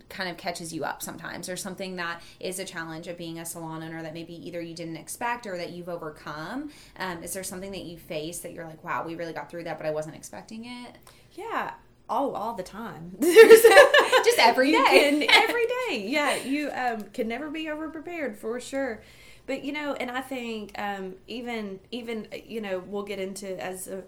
kind 0.08 0.30
of 0.30 0.36
catches 0.36 0.72
you 0.72 0.84
up 0.84 1.02
sometimes 1.02 1.48
or 1.48 1.56
something 1.56 1.96
that 1.96 2.22
is 2.38 2.60
a 2.60 2.64
challenge 2.64 3.08
of 3.08 3.18
being 3.18 3.40
a 3.40 3.44
salon 3.44 3.82
owner 3.82 4.02
that 4.04 4.14
maybe 4.14 4.34
either 4.46 4.60
you 4.60 4.72
didn't 4.72 4.96
expect 4.96 5.48
or 5.48 5.56
that 5.56 5.70
you've 5.70 5.88
overcome 5.88 6.70
um, 7.00 7.24
is 7.24 7.32
there 7.34 7.42
something 7.42 7.72
that 7.72 7.82
you 7.82 7.98
face 7.98 8.38
that 8.38 8.52
you're 8.52 8.64
like 8.66 8.84
wow 8.84 9.02
we 9.04 9.16
really 9.16 9.32
got 9.32 9.50
through 9.50 9.64
that 9.64 9.76
but 9.76 9.84
i 9.84 9.90
wasn't 9.90 10.14
expecting 10.14 10.64
it 10.64 10.94
Yeah. 11.36 11.74
Oh, 12.08 12.32
all 12.32 12.54
the 12.54 12.62
time. 12.62 13.16
just 13.20 14.38
every 14.38 14.70
day 14.72 15.26
every 15.32 15.66
day. 15.88 16.04
Yeah, 16.08 16.36
you 16.36 16.70
um, 16.72 17.02
can 17.12 17.28
never 17.28 17.50
be 17.50 17.68
over 17.68 17.88
prepared 17.88 18.36
for 18.38 18.60
sure. 18.60 19.02
But 19.46 19.64
you 19.64 19.72
know, 19.72 19.94
and 19.94 20.10
I 20.10 20.20
think 20.20 20.72
um, 20.78 21.14
even 21.26 21.80
even 21.90 22.28
you 22.46 22.60
know 22.60 22.78
we'll 22.86 23.02
get 23.04 23.18
into 23.18 23.60
as 23.62 23.88
a 23.88 24.04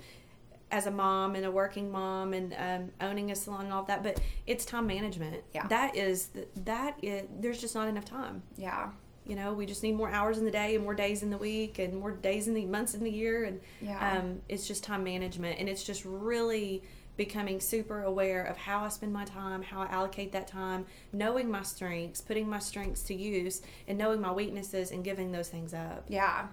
as 0.70 0.86
a 0.86 0.90
mom 0.90 1.34
and 1.34 1.44
a 1.46 1.50
working 1.50 1.90
mom 1.90 2.34
and 2.34 2.54
um, 2.58 2.90
owning 3.00 3.30
a 3.30 3.34
salon 3.34 3.64
and 3.64 3.72
all 3.72 3.84
that. 3.84 4.02
But 4.02 4.20
it's 4.46 4.64
time 4.64 4.86
management. 4.86 5.42
Yeah. 5.54 5.66
that 5.68 5.96
is 5.96 6.28
that 6.64 6.96
is 7.02 7.24
there's 7.40 7.60
just 7.60 7.74
not 7.74 7.88
enough 7.88 8.04
time. 8.04 8.42
yeah 8.56 8.90
You 9.26 9.34
know, 9.34 9.54
we 9.54 9.64
just 9.66 9.82
need 9.82 9.96
more 9.96 10.10
hours 10.10 10.38
in 10.38 10.44
the 10.44 10.50
day 10.50 10.74
and 10.76 10.84
more 10.84 10.94
days 10.94 11.22
in 11.22 11.30
the 11.30 11.38
week 11.38 11.78
and 11.78 11.94
more 11.94 12.12
days 12.12 12.48
in 12.48 12.54
the 12.54 12.66
months 12.66 12.94
in 12.94 13.02
the 13.02 13.10
year. 13.10 13.44
And 13.44 13.60
Yeah. 13.80 14.18
um, 14.18 14.40
it's 14.48 14.68
just 14.68 14.84
time 14.84 15.02
management. 15.04 15.58
And 15.58 15.68
it's 15.68 15.82
just 15.84 16.04
really 16.04 16.82
becoming 17.22 17.58
super 17.60 18.02
aware 18.04 18.44
of 18.44 18.56
how 18.56 18.84
I 18.84 18.88
spend 18.88 19.12
my 19.12 19.24
time, 19.26 19.60
how 19.60 19.82
I 19.82 19.86
allocate 19.88 20.32
that 20.32 20.46
time, 20.46 20.86
knowing 21.12 21.50
my 21.50 21.62
strengths, 21.62 22.20
putting 22.22 22.48
my 22.48 22.60
strengths 22.60 23.02
to 23.02 23.14
use, 23.14 23.60
and 23.88 23.98
knowing 23.98 24.20
my 24.22 24.32
weaknesses 24.32 24.92
and 24.92 25.04
giving 25.04 25.32
those 25.32 25.48
things 25.48 25.74
up. 25.74 26.04
Yeah. 26.08 26.46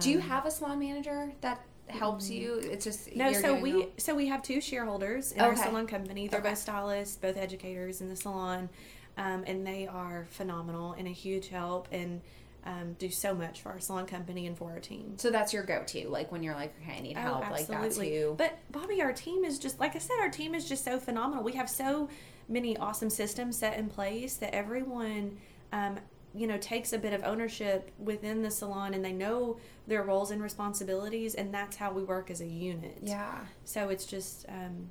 Do 0.00 0.10
you 0.10 0.18
Um, 0.18 0.22
have 0.28 0.46
a 0.46 0.50
salon 0.50 0.78
manager 0.78 1.32
that 1.42 1.60
helps 1.88 2.30
you? 2.30 2.54
It's 2.54 2.84
just 2.84 3.14
No, 3.14 3.32
so 3.32 3.60
we 3.60 3.74
all- 3.74 3.90
so 3.98 4.14
we 4.14 4.28
have 4.28 4.42
two 4.42 4.60
shareholders 4.60 5.32
in 5.32 5.40
our 5.40 5.56
salon 5.56 5.86
company. 5.86 6.28
They're 6.28 6.40
Okay. 6.40 6.50
both 6.50 6.58
stylists, 6.58 7.16
both 7.16 7.36
educators 7.36 8.00
in 8.00 8.08
the 8.08 8.16
salon, 8.16 8.70
um, 9.18 9.44
and 9.46 9.66
they 9.66 9.86
are 9.88 10.26
phenomenal 10.30 10.92
and 10.92 11.06
a 11.06 11.10
huge 11.10 11.48
help. 11.48 11.88
And 11.92 12.22
um, 12.64 12.94
do 12.98 13.10
so 13.10 13.34
much 13.34 13.60
for 13.60 13.70
our 13.70 13.80
salon 13.80 14.06
company 14.06 14.46
and 14.46 14.56
for 14.56 14.70
our 14.70 14.80
team. 14.80 15.14
So 15.18 15.30
that's 15.30 15.52
your 15.52 15.62
go-to, 15.62 16.08
like 16.08 16.32
when 16.32 16.42
you're 16.42 16.54
like, 16.54 16.74
okay, 16.82 16.98
I 16.98 17.00
need 17.00 17.16
help, 17.16 17.50
like 17.50 17.66
that's 17.66 17.98
you. 17.98 18.34
But 18.38 18.58
Bobby, 18.70 19.02
our 19.02 19.12
team 19.12 19.44
is 19.44 19.58
just 19.58 19.78
like 19.78 19.94
I 19.94 19.98
said, 19.98 20.16
our 20.20 20.30
team 20.30 20.54
is 20.54 20.68
just 20.68 20.84
so 20.84 20.98
phenomenal. 20.98 21.44
We 21.44 21.52
have 21.52 21.68
so 21.68 22.08
many 22.48 22.76
awesome 22.76 23.10
systems 23.10 23.58
set 23.58 23.78
in 23.78 23.88
place 23.88 24.36
that 24.36 24.54
everyone. 24.54 25.38
Um, 25.72 25.98
you 26.36 26.48
know 26.48 26.58
takes 26.58 26.92
a 26.92 26.98
bit 26.98 27.12
of 27.12 27.22
ownership 27.22 27.92
within 27.96 28.42
the 28.42 28.50
salon 28.50 28.92
and 28.92 29.04
they 29.04 29.12
know 29.12 29.56
their 29.86 30.02
roles 30.02 30.32
and 30.32 30.42
responsibilities 30.42 31.36
and 31.36 31.54
that's 31.54 31.76
how 31.76 31.92
we 31.92 32.02
work 32.02 32.28
as 32.28 32.40
a 32.40 32.46
unit 32.46 32.98
yeah 33.02 33.38
so 33.64 33.88
it's 33.88 34.04
just 34.04 34.44
um, 34.48 34.90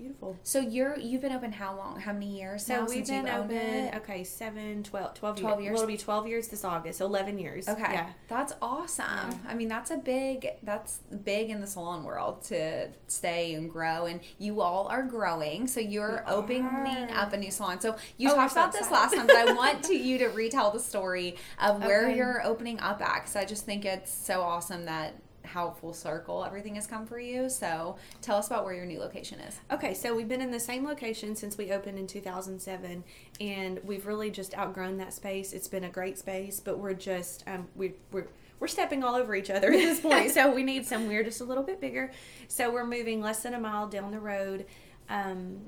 beautiful. 0.00 0.36
So 0.42 0.60
you're 0.60 0.98
you've 0.98 1.20
been 1.20 1.32
open 1.32 1.52
how 1.52 1.76
long? 1.76 2.00
How 2.00 2.12
many 2.12 2.38
years? 2.38 2.64
So 2.64 2.84
we've 2.84 3.06
been 3.06 3.28
open. 3.28 3.56
It? 3.56 3.94
Okay, 3.96 4.24
seven, 4.24 4.82
12, 4.82 5.14
12, 5.14 5.36
12 5.40 5.60
years. 5.60 5.64
years. 5.64 5.74
Well, 5.74 5.82
it'll 5.82 5.92
be 5.92 5.98
twelve 5.98 6.26
years 6.26 6.48
this 6.48 6.64
August. 6.64 7.00
Eleven 7.00 7.38
years. 7.38 7.68
Okay, 7.68 7.92
yeah, 7.92 8.10
that's 8.28 8.54
awesome. 8.62 9.04
Yeah. 9.04 9.36
I 9.48 9.54
mean, 9.54 9.68
that's 9.68 9.90
a 9.90 9.96
big 9.96 10.48
that's 10.62 11.00
big 11.24 11.50
in 11.50 11.60
the 11.60 11.66
salon 11.66 12.04
world 12.04 12.42
to 12.44 12.88
stay 13.06 13.54
and 13.54 13.70
grow, 13.70 14.06
and 14.06 14.20
you 14.38 14.60
all 14.60 14.86
are 14.88 15.02
growing. 15.02 15.66
So 15.66 15.80
you're 15.80 16.24
we 16.26 16.32
opening 16.32 16.64
are. 16.64 17.10
up 17.14 17.32
a 17.32 17.36
new 17.36 17.50
salon. 17.50 17.80
So 17.80 17.96
you 18.16 18.30
oh, 18.30 18.34
talked 18.34 18.52
about 18.52 18.72
this 18.72 18.90
last 18.90 19.14
time, 19.14 19.26
but 19.26 19.36
I 19.36 19.52
want 19.60 19.84
to 19.84 19.94
you 19.94 20.18
to 20.18 20.28
retell 20.28 20.70
the 20.70 20.80
story 20.80 21.36
of 21.60 21.82
where 21.84 22.06
okay. 22.06 22.16
you're 22.16 22.44
opening 22.44 22.80
up 22.80 23.02
at 23.02 23.20
because 23.20 23.36
I 23.36 23.44
just 23.44 23.66
think 23.66 23.84
it's 23.84 24.12
so 24.12 24.40
awesome 24.40 24.86
that 24.86 25.14
how 25.44 25.70
full 25.70 25.92
circle 25.92 26.44
everything 26.44 26.74
has 26.74 26.86
come 26.86 27.06
for 27.06 27.18
you. 27.18 27.48
So 27.48 27.96
tell 28.22 28.36
us 28.36 28.46
about 28.46 28.64
where 28.64 28.74
your 28.74 28.86
new 28.86 28.98
location 28.98 29.40
is. 29.40 29.58
Okay, 29.70 29.94
so 29.94 30.14
we've 30.14 30.28
been 30.28 30.40
in 30.40 30.50
the 30.50 30.60
same 30.60 30.84
location 30.84 31.34
since 31.34 31.56
we 31.56 31.72
opened 31.72 31.98
in 31.98 32.06
2007, 32.06 33.04
and 33.40 33.80
we've 33.84 34.06
really 34.06 34.30
just 34.30 34.56
outgrown 34.56 34.96
that 34.98 35.12
space. 35.12 35.52
It's 35.52 35.68
been 35.68 35.84
a 35.84 35.90
great 35.90 36.18
space, 36.18 36.60
but 36.60 36.78
we're 36.78 36.94
just 36.94 37.44
um, 37.46 37.68
we, 37.74 37.94
we're 38.12 38.26
we're 38.60 38.68
stepping 38.68 39.02
all 39.02 39.14
over 39.14 39.34
each 39.34 39.50
other 39.50 39.72
at 39.72 39.78
this 39.78 40.00
point. 40.00 40.30
so 40.30 40.52
we 40.52 40.62
need 40.62 40.86
somewhere 40.86 41.24
just 41.24 41.40
a 41.40 41.44
little 41.44 41.64
bit 41.64 41.80
bigger. 41.80 42.12
So 42.46 42.70
we're 42.70 42.86
moving 42.86 43.20
less 43.20 43.42
than 43.42 43.54
a 43.54 43.60
mile 43.60 43.88
down 43.88 44.10
the 44.10 44.20
road. 44.20 44.66
Um, 45.08 45.60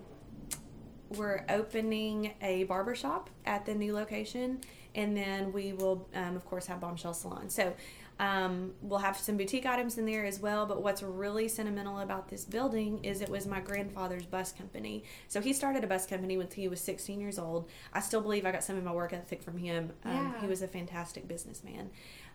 we're 1.16 1.44
opening 1.48 2.34
a 2.40 2.64
barber 2.64 2.94
shop 2.94 3.28
at 3.44 3.66
the 3.66 3.74
new 3.74 3.94
location, 3.94 4.60
and 4.94 5.16
then 5.16 5.52
we 5.52 5.72
will, 5.72 6.08
um, 6.14 6.36
of 6.36 6.44
course, 6.46 6.66
have 6.66 6.80
Bombshell 6.80 7.14
Salon. 7.14 7.50
So 7.50 7.74
um, 8.22 8.70
we'll 8.80 9.00
have 9.00 9.18
some 9.18 9.36
boutique 9.36 9.66
items 9.66 9.98
in 9.98 10.06
there 10.06 10.24
as 10.24 10.38
well. 10.38 10.64
But 10.64 10.80
what's 10.80 11.02
really 11.02 11.48
sentimental 11.48 11.98
about 11.98 12.28
this 12.28 12.44
building 12.44 13.02
is 13.02 13.20
it 13.20 13.28
was 13.28 13.48
my 13.48 13.58
grandfather's 13.58 14.26
bus 14.26 14.52
company. 14.52 15.02
So 15.26 15.40
he 15.40 15.52
started 15.52 15.82
a 15.82 15.88
bus 15.88 16.06
company 16.06 16.38
when 16.38 16.46
he 16.48 16.68
was 16.68 16.80
16 16.80 17.20
years 17.20 17.36
old. 17.36 17.68
I 17.92 17.98
still 17.98 18.20
believe 18.20 18.46
I 18.46 18.52
got 18.52 18.62
some 18.62 18.76
of 18.76 18.84
my 18.84 18.92
work 18.92 19.12
ethic 19.12 19.42
from 19.42 19.58
him. 19.58 19.90
Um, 20.04 20.12
yeah. 20.12 20.40
He 20.40 20.46
was 20.46 20.62
a 20.62 20.68
fantastic 20.68 21.26
businessman. 21.26 21.90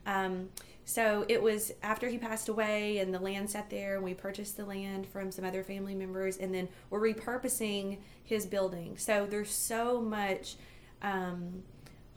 Um, 0.06 0.50
so 0.84 1.25
it 1.29 1.41
was 1.41 1.72
after 1.82 2.10
he 2.10 2.17
passed 2.17 2.50
away 2.50 2.98
and 2.98 3.13
the 3.13 3.20
land 3.20 3.50
sat 3.50 3.70
there, 3.70 3.96
and 3.96 4.03
we 4.03 4.13
purchased 4.13 4.58
the 4.58 4.65
land 4.65 5.08
from 5.08 5.32
some 5.32 5.46
other 5.46 5.63
family 5.63 5.96
members, 5.96 6.36
and 6.36 6.53
then 6.53 6.67
we're 6.89 7.00
repurposing 7.00 8.00
his 8.25 8.46
building. 8.46 8.98
So 8.98 9.25
there's 9.25 9.51
so 9.51 10.01
much. 10.01 10.58
Um, 11.01 11.63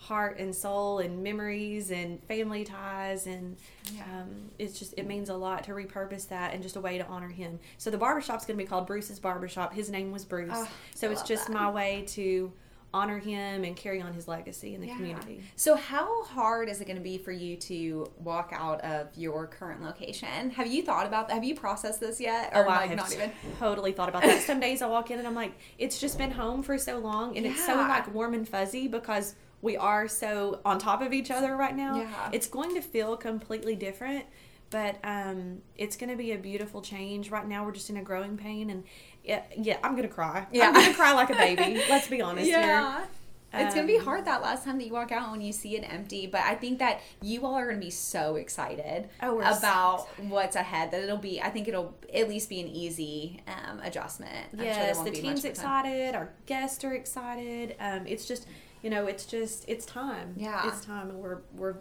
heart 0.01 0.39
and 0.39 0.55
soul 0.55 0.99
and 0.99 1.23
memories 1.23 1.91
and 1.91 2.23
family 2.25 2.65
ties 2.65 3.27
and 3.27 3.55
yeah. 3.93 4.03
um, 4.05 4.51
it's 4.59 4.79
just 4.79 4.95
it 4.97 5.07
means 5.07 5.29
a 5.29 5.35
lot 5.35 5.63
to 5.63 5.73
repurpose 5.73 6.27
that 6.27 6.55
and 6.55 6.63
just 6.63 6.75
a 6.77 6.81
way 6.81 6.97
to 6.97 7.07
honor 7.07 7.29
him 7.29 7.59
so 7.77 7.91
the 7.91 7.99
barbershop's 7.99 8.47
going 8.47 8.59
to 8.59 8.65
be 8.65 8.67
called 8.67 8.87
bruce's 8.87 9.21
barbershop 9.21 9.75
his 9.75 9.91
name 9.91 10.11
was 10.11 10.25
bruce 10.25 10.51
oh, 10.55 10.67
so 10.95 11.11
it's 11.11 11.23
just 11.23 11.49
that. 11.49 11.53
my 11.53 11.71
way 11.71 12.03
to 12.07 12.51
honor 12.95 13.19
him 13.19 13.63
and 13.63 13.77
carry 13.77 14.01
on 14.01 14.15
his 14.15 14.27
legacy 14.27 14.75
in 14.75 14.81
the 14.81 14.87
yeah. 14.87 14.97
community 14.97 15.43
so 15.55 15.77
how 15.77 16.25
hard 16.25 16.71
is 16.71 16.81
it 16.81 16.87
going 16.87 16.97
to 16.97 17.03
be 17.03 17.19
for 17.19 17.31
you 17.31 17.55
to 17.55 18.11
walk 18.19 18.53
out 18.57 18.81
of 18.81 19.07
your 19.17 19.47
current 19.47 19.83
location 19.83 20.49
have 20.51 20.67
you 20.67 20.83
thought 20.83 21.07
about 21.07 21.29
that 21.29 21.35
have 21.35 21.45
you 21.45 21.55
processed 21.55 22.01
this 22.01 22.19
yet 22.19 22.51
or 22.55 22.65
oh, 22.65 22.69
like 22.69 22.81
I 22.81 22.87
have 22.87 22.97
not 22.97 23.13
even 23.13 23.31
totally 23.59 23.93
thought 23.93 24.09
about 24.09 24.23
that 24.23 24.43
some 24.43 24.59
days 24.59 24.81
i 24.81 24.87
walk 24.87 25.11
in 25.11 25.19
and 25.19 25.29
i'm 25.29 25.37
like 25.37 25.53
it's 25.79 26.01
just 26.01 26.17
been 26.17 26.33
home 26.33 26.63
for 26.63 26.79
so 26.79 26.99
long 26.99 27.37
and 27.37 27.45
yeah. 27.45 27.53
it's 27.53 27.65
so 27.65 27.75
like 27.75 28.13
warm 28.15 28.33
and 28.33 28.49
fuzzy 28.49 28.89
because 28.89 29.37
we 29.63 29.77
are 29.77 30.09
so 30.09 30.61
on 30.65 30.79
top 30.79 31.03
of 31.03 31.13
each 31.13 31.31
other 31.31 31.57
right 31.57 31.77
now. 31.77 32.01
Yeah. 32.01 32.31
It's 32.33 32.47
going 32.47 32.75
to 32.75 32.81
feel 32.81 33.17
completely 33.17 33.77
different, 33.77 34.25
but 34.71 34.97
um, 35.05 35.59
it's 35.77 35.97
going 35.97 36.11
to 36.11 36.17
be 36.17 36.33
a 36.33 36.39
beautiful 36.39 36.81
change. 36.81 37.31
Right 37.31 37.47
now, 37.47 37.65
we're 37.65 37.73
just 37.73 37.91
in 37.91 37.97
a 37.97 38.03
growing 38.03 38.37
pain, 38.37 38.71
and 38.71 38.85
yeah, 39.25 39.43
yeah 39.57 39.79
I'm 39.83 39.93
going 39.93 40.09
to 40.09 40.15
cry. 40.15 40.47
Yeah. 40.53 40.69
I'm 40.69 40.75
going 40.75 40.87
to 40.87 40.95
cry 40.95 41.13
like 41.13 41.31
a 41.31 41.35
baby. 41.35 41.83
Let's 41.89 42.09
be 42.09 42.23
honest 42.23 42.49
yeah. 42.51 42.99
here. 42.99 43.09
It's 43.53 43.75
gonna 43.75 43.87
be 43.87 43.99
um, 43.99 44.05
hard 44.05 44.25
that 44.27 44.43
last 44.43 44.65
time 44.65 44.79
that 44.79 44.87
you 44.87 44.93
walk 44.93 45.11
out 45.11 45.33
when 45.33 45.41
you 45.41 45.53
see 45.53 45.77
it 45.77 45.83
empty, 45.83 46.27
but 46.27 46.43
I 46.43 46.55
think 46.55 46.79
that 46.79 47.01
you 47.21 47.45
all 47.45 47.55
are 47.55 47.67
gonna 47.67 47.81
be 47.81 47.91
so 47.91 48.37
excited 48.37 49.09
oh, 49.23 49.41
about 49.41 49.61
so 49.61 50.05
excited. 50.05 50.31
what's 50.31 50.57
ahead. 50.57 50.93
That 50.93 51.03
it'll 51.03 51.17
be, 51.17 51.43
I 51.43 51.51
think 51.51 51.67
it'll 51.67 51.97
at 52.15 52.29
least 52.29 52.49
be 52.49 52.61
an 52.61 52.69
easy 52.69 53.43
um, 53.49 53.81
adjustment. 53.81 54.51
Yes, 54.57 54.97
sure 54.97 55.05
the 55.05 55.11
team's 55.11 55.45
excited. 55.45 56.15
Our 56.15 56.31
guests 56.47 56.85
are 56.85 56.95
excited. 56.95 57.75
Um, 57.81 58.07
it's 58.07 58.27
just 58.27 58.47
you 58.83 58.91
know, 58.91 59.07
it's 59.07 59.27
just 59.27 59.65
it's 59.69 59.85
time. 59.87 60.35
Yeah, 60.37 60.69
it's 60.69 60.85
time, 60.85 61.11
and 61.11 61.19
we're 61.19 61.39
we're 61.55 61.77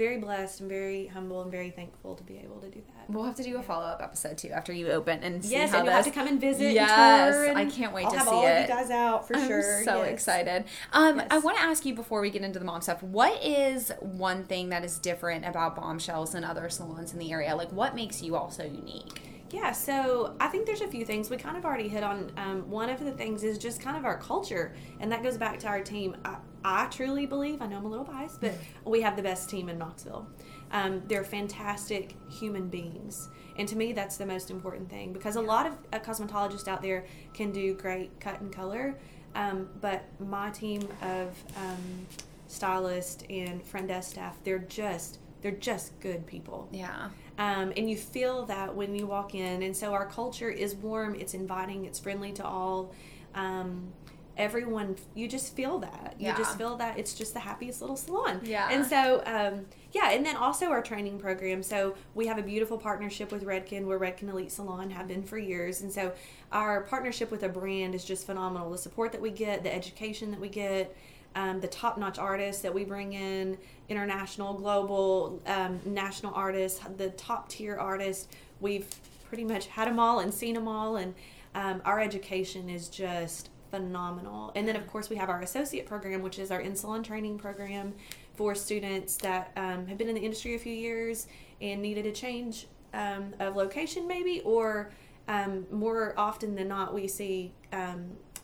very 0.00 0.16
blessed 0.16 0.60
and 0.60 0.68
very 0.70 1.08
humble 1.08 1.42
and 1.42 1.50
very 1.50 1.68
thankful 1.68 2.14
to 2.14 2.22
be 2.22 2.38
able 2.38 2.58
to 2.58 2.70
do 2.70 2.80
that. 2.80 3.10
We'll 3.10 3.24
have 3.24 3.34
to 3.36 3.42
do 3.42 3.58
a 3.58 3.62
follow 3.62 3.84
up 3.84 4.00
episode 4.02 4.38
too 4.38 4.48
after 4.48 4.72
you 4.72 4.88
open 4.88 5.22
and 5.22 5.44
see 5.44 5.50
yes, 5.52 5.72
how 5.72 5.78
and 5.78 5.86
you'll 5.86 5.94
have 5.94 6.06
to 6.06 6.10
come 6.10 6.26
and 6.26 6.40
visit. 6.40 6.72
Yes, 6.72 7.34
and 7.48 7.58
I 7.58 7.66
can't 7.66 7.92
wait 7.92 8.06
I'll 8.06 8.12
to 8.12 8.18
have 8.18 8.28
see 8.28 8.34
all 8.34 8.46
it. 8.46 8.50
Of 8.50 8.62
you 8.62 8.74
guys 8.74 8.90
out 8.90 9.28
for 9.28 9.36
I'm 9.36 9.46
sure. 9.46 9.84
So 9.84 10.02
yes. 10.02 10.12
excited. 10.12 10.64
Um, 10.94 11.18
yes. 11.18 11.28
I 11.30 11.38
want 11.38 11.58
to 11.58 11.62
ask 11.62 11.84
you 11.84 11.94
before 11.94 12.22
we 12.22 12.30
get 12.30 12.40
into 12.40 12.58
the 12.58 12.64
mom 12.64 12.80
stuff. 12.80 13.02
What 13.02 13.44
is 13.44 13.92
one 14.00 14.44
thing 14.44 14.70
that 14.70 14.84
is 14.84 14.98
different 14.98 15.44
about 15.44 15.76
Bombshells 15.76 16.34
and 16.34 16.46
other 16.46 16.70
salons 16.70 17.12
in 17.12 17.18
the 17.18 17.30
area? 17.30 17.54
Like, 17.54 17.70
what 17.70 17.94
makes 17.94 18.22
you 18.22 18.36
all 18.36 18.50
so 18.50 18.64
unique? 18.64 19.29
Yeah, 19.52 19.72
so 19.72 20.36
I 20.38 20.46
think 20.46 20.66
there's 20.66 20.80
a 20.80 20.86
few 20.86 21.04
things 21.04 21.28
we 21.28 21.36
kind 21.36 21.56
of 21.56 21.64
already 21.64 21.88
hit 21.88 22.04
on. 22.04 22.30
Um, 22.36 22.70
one 22.70 22.88
of 22.88 23.04
the 23.04 23.10
things 23.10 23.42
is 23.42 23.58
just 23.58 23.80
kind 23.80 23.96
of 23.96 24.04
our 24.04 24.16
culture, 24.16 24.74
and 25.00 25.10
that 25.10 25.24
goes 25.24 25.36
back 25.36 25.58
to 25.60 25.66
our 25.66 25.82
team. 25.82 26.16
I, 26.24 26.36
I 26.64 26.86
truly 26.86 27.26
believe, 27.26 27.60
I 27.60 27.66
know 27.66 27.78
I'm 27.78 27.84
a 27.84 27.88
little 27.88 28.04
biased, 28.04 28.40
but 28.40 28.54
we 28.84 29.00
have 29.00 29.16
the 29.16 29.22
best 29.22 29.50
team 29.50 29.68
in 29.68 29.76
Knoxville. 29.76 30.28
Um, 30.70 31.02
they're 31.08 31.24
fantastic 31.24 32.14
human 32.30 32.68
beings. 32.68 33.28
And 33.56 33.66
to 33.66 33.76
me, 33.76 33.92
that's 33.92 34.16
the 34.16 34.26
most 34.26 34.52
important 34.52 34.88
thing 34.88 35.12
because 35.12 35.34
a 35.34 35.40
lot 35.40 35.66
of 35.66 35.72
uh, 35.92 35.98
cosmetologists 35.98 36.68
out 36.68 36.80
there 36.80 37.04
can 37.34 37.50
do 37.50 37.74
great 37.74 38.20
cut 38.20 38.40
and 38.40 38.52
color, 38.52 38.98
um, 39.34 39.68
but 39.80 40.04
my 40.20 40.50
team 40.50 40.86
of 41.02 41.36
um, 41.56 42.06
stylists 42.46 43.24
and 43.28 43.64
front 43.64 43.88
desk 43.88 44.12
staff, 44.12 44.36
they're 44.44 44.58
just 44.60 45.18
they're 45.42 45.52
just 45.52 45.98
good 46.00 46.26
people. 46.26 46.68
Yeah. 46.72 47.10
Um, 47.38 47.72
and 47.76 47.88
you 47.88 47.96
feel 47.96 48.44
that 48.46 48.74
when 48.74 48.94
you 48.94 49.06
walk 49.06 49.34
in. 49.34 49.62
And 49.62 49.76
so 49.76 49.92
our 49.94 50.06
culture 50.06 50.50
is 50.50 50.74
warm, 50.74 51.14
it's 51.14 51.34
inviting, 51.34 51.86
it's 51.86 51.98
friendly 51.98 52.32
to 52.32 52.44
all. 52.44 52.92
Um, 53.34 53.92
everyone, 54.36 54.96
you 55.14 55.28
just 55.28 55.54
feel 55.54 55.78
that. 55.78 56.16
Yeah. 56.18 56.30
You 56.30 56.36
just 56.36 56.56
feel 56.58 56.76
that 56.76 56.98
it's 56.98 57.14
just 57.14 57.34
the 57.34 57.40
happiest 57.40 57.80
little 57.80 57.96
salon. 57.96 58.40
Yeah. 58.42 58.68
And 58.70 58.86
so, 58.86 59.22
um, 59.26 59.66
yeah, 59.92 60.12
and 60.12 60.24
then 60.24 60.36
also 60.36 60.70
our 60.70 60.82
training 60.82 61.18
program. 61.18 61.62
So 61.62 61.94
we 62.14 62.26
have 62.26 62.38
a 62.38 62.42
beautiful 62.42 62.78
partnership 62.78 63.32
with 63.32 63.44
Redken, 63.44 63.86
where 63.86 63.98
Redken 63.98 64.30
Elite 64.30 64.52
Salon 64.52 64.90
have 64.90 65.08
been 65.08 65.22
for 65.22 65.38
years. 65.38 65.80
And 65.80 65.92
so 65.92 66.12
our 66.52 66.82
partnership 66.82 67.30
with 67.30 67.42
a 67.42 67.48
brand 67.48 67.94
is 67.94 68.04
just 68.04 68.26
phenomenal. 68.26 68.70
The 68.70 68.78
support 68.78 69.12
that 69.12 69.20
we 69.20 69.30
get, 69.30 69.62
the 69.62 69.74
education 69.74 70.30
that 70.30 70.40
we 70.40 70.48
get 70.48 70.96
um, 71.34 71.60
the 71.60 71.68
top 71.68 71.98
notch 71.98 72.18
artists 72.18 72.62
that 72.62 72.74
we 72.74 72.84
bring 72.84 73.12
in, 73.12 73.56
international, 73.88 74.54
global, 74.54 75.40
um, 75.46 75.80
national 75.84 76.34
artists, 76.34 76.80
the 76.96 77.10
top 77.10 77.48
tier 77.48 77.76
artists. 77.76 78.28
We've 78.60 78.88
pretty 79.28 79.44
much 79.44 79.66
had 79.66 79.88
them 79.88 79.98
all 79.98 80.20
and 80.20 80.32
seen 80.32 80.54
them 80.54 80.68
all, 80.68 80.96
and 80.96 81.14
um, 81.54 81.82
our 81.84 82.00
education 82.00 82.68
is 82.68 82.88
just 82.88 83.50
phenomenal. 83.70 84.52
And 84.54 84.66
then, 84.66 84.76
of 84.76 84.86
course, 84.86 85.08
we 85.08 85.16
have 85.16 85.28
our 85.28 85.42
associate 85.42 85.86
program, 85.86 86.22
which 86.22 86.38
is 86.38 86.50
our 86.50 86.60
in 86.60 86.74
salon 86.74 87.02
training 87.02 87.38
program 87.38 87.94
for 88.34 88.54
students 88.54 89.16
that 89.18 89.52
um, 89.56 89.86
have 89.86 89.98
been 89.98 90.08
in 90.08 90.14
the 90.14 90.20
industry 90.20 90.54
a 90.54 90.58
few 90.58 90.72
years 90.72 91.28
and 91.60 91.80
needed 91.80 92.06
a 92.06 92.12
change 92.12 92.66
um, 92.92 93.34
of 93.38 93.54
location, 93.54 94.08
maybe, 94.08 94.40
or 94.40 94.90
um, 95.28 95.66
more 95.70 96.14
often 96.16 96.56
than 96.56 96.68
not, 96.68 96.92
we 96.92 97.06
see 97.06 97.52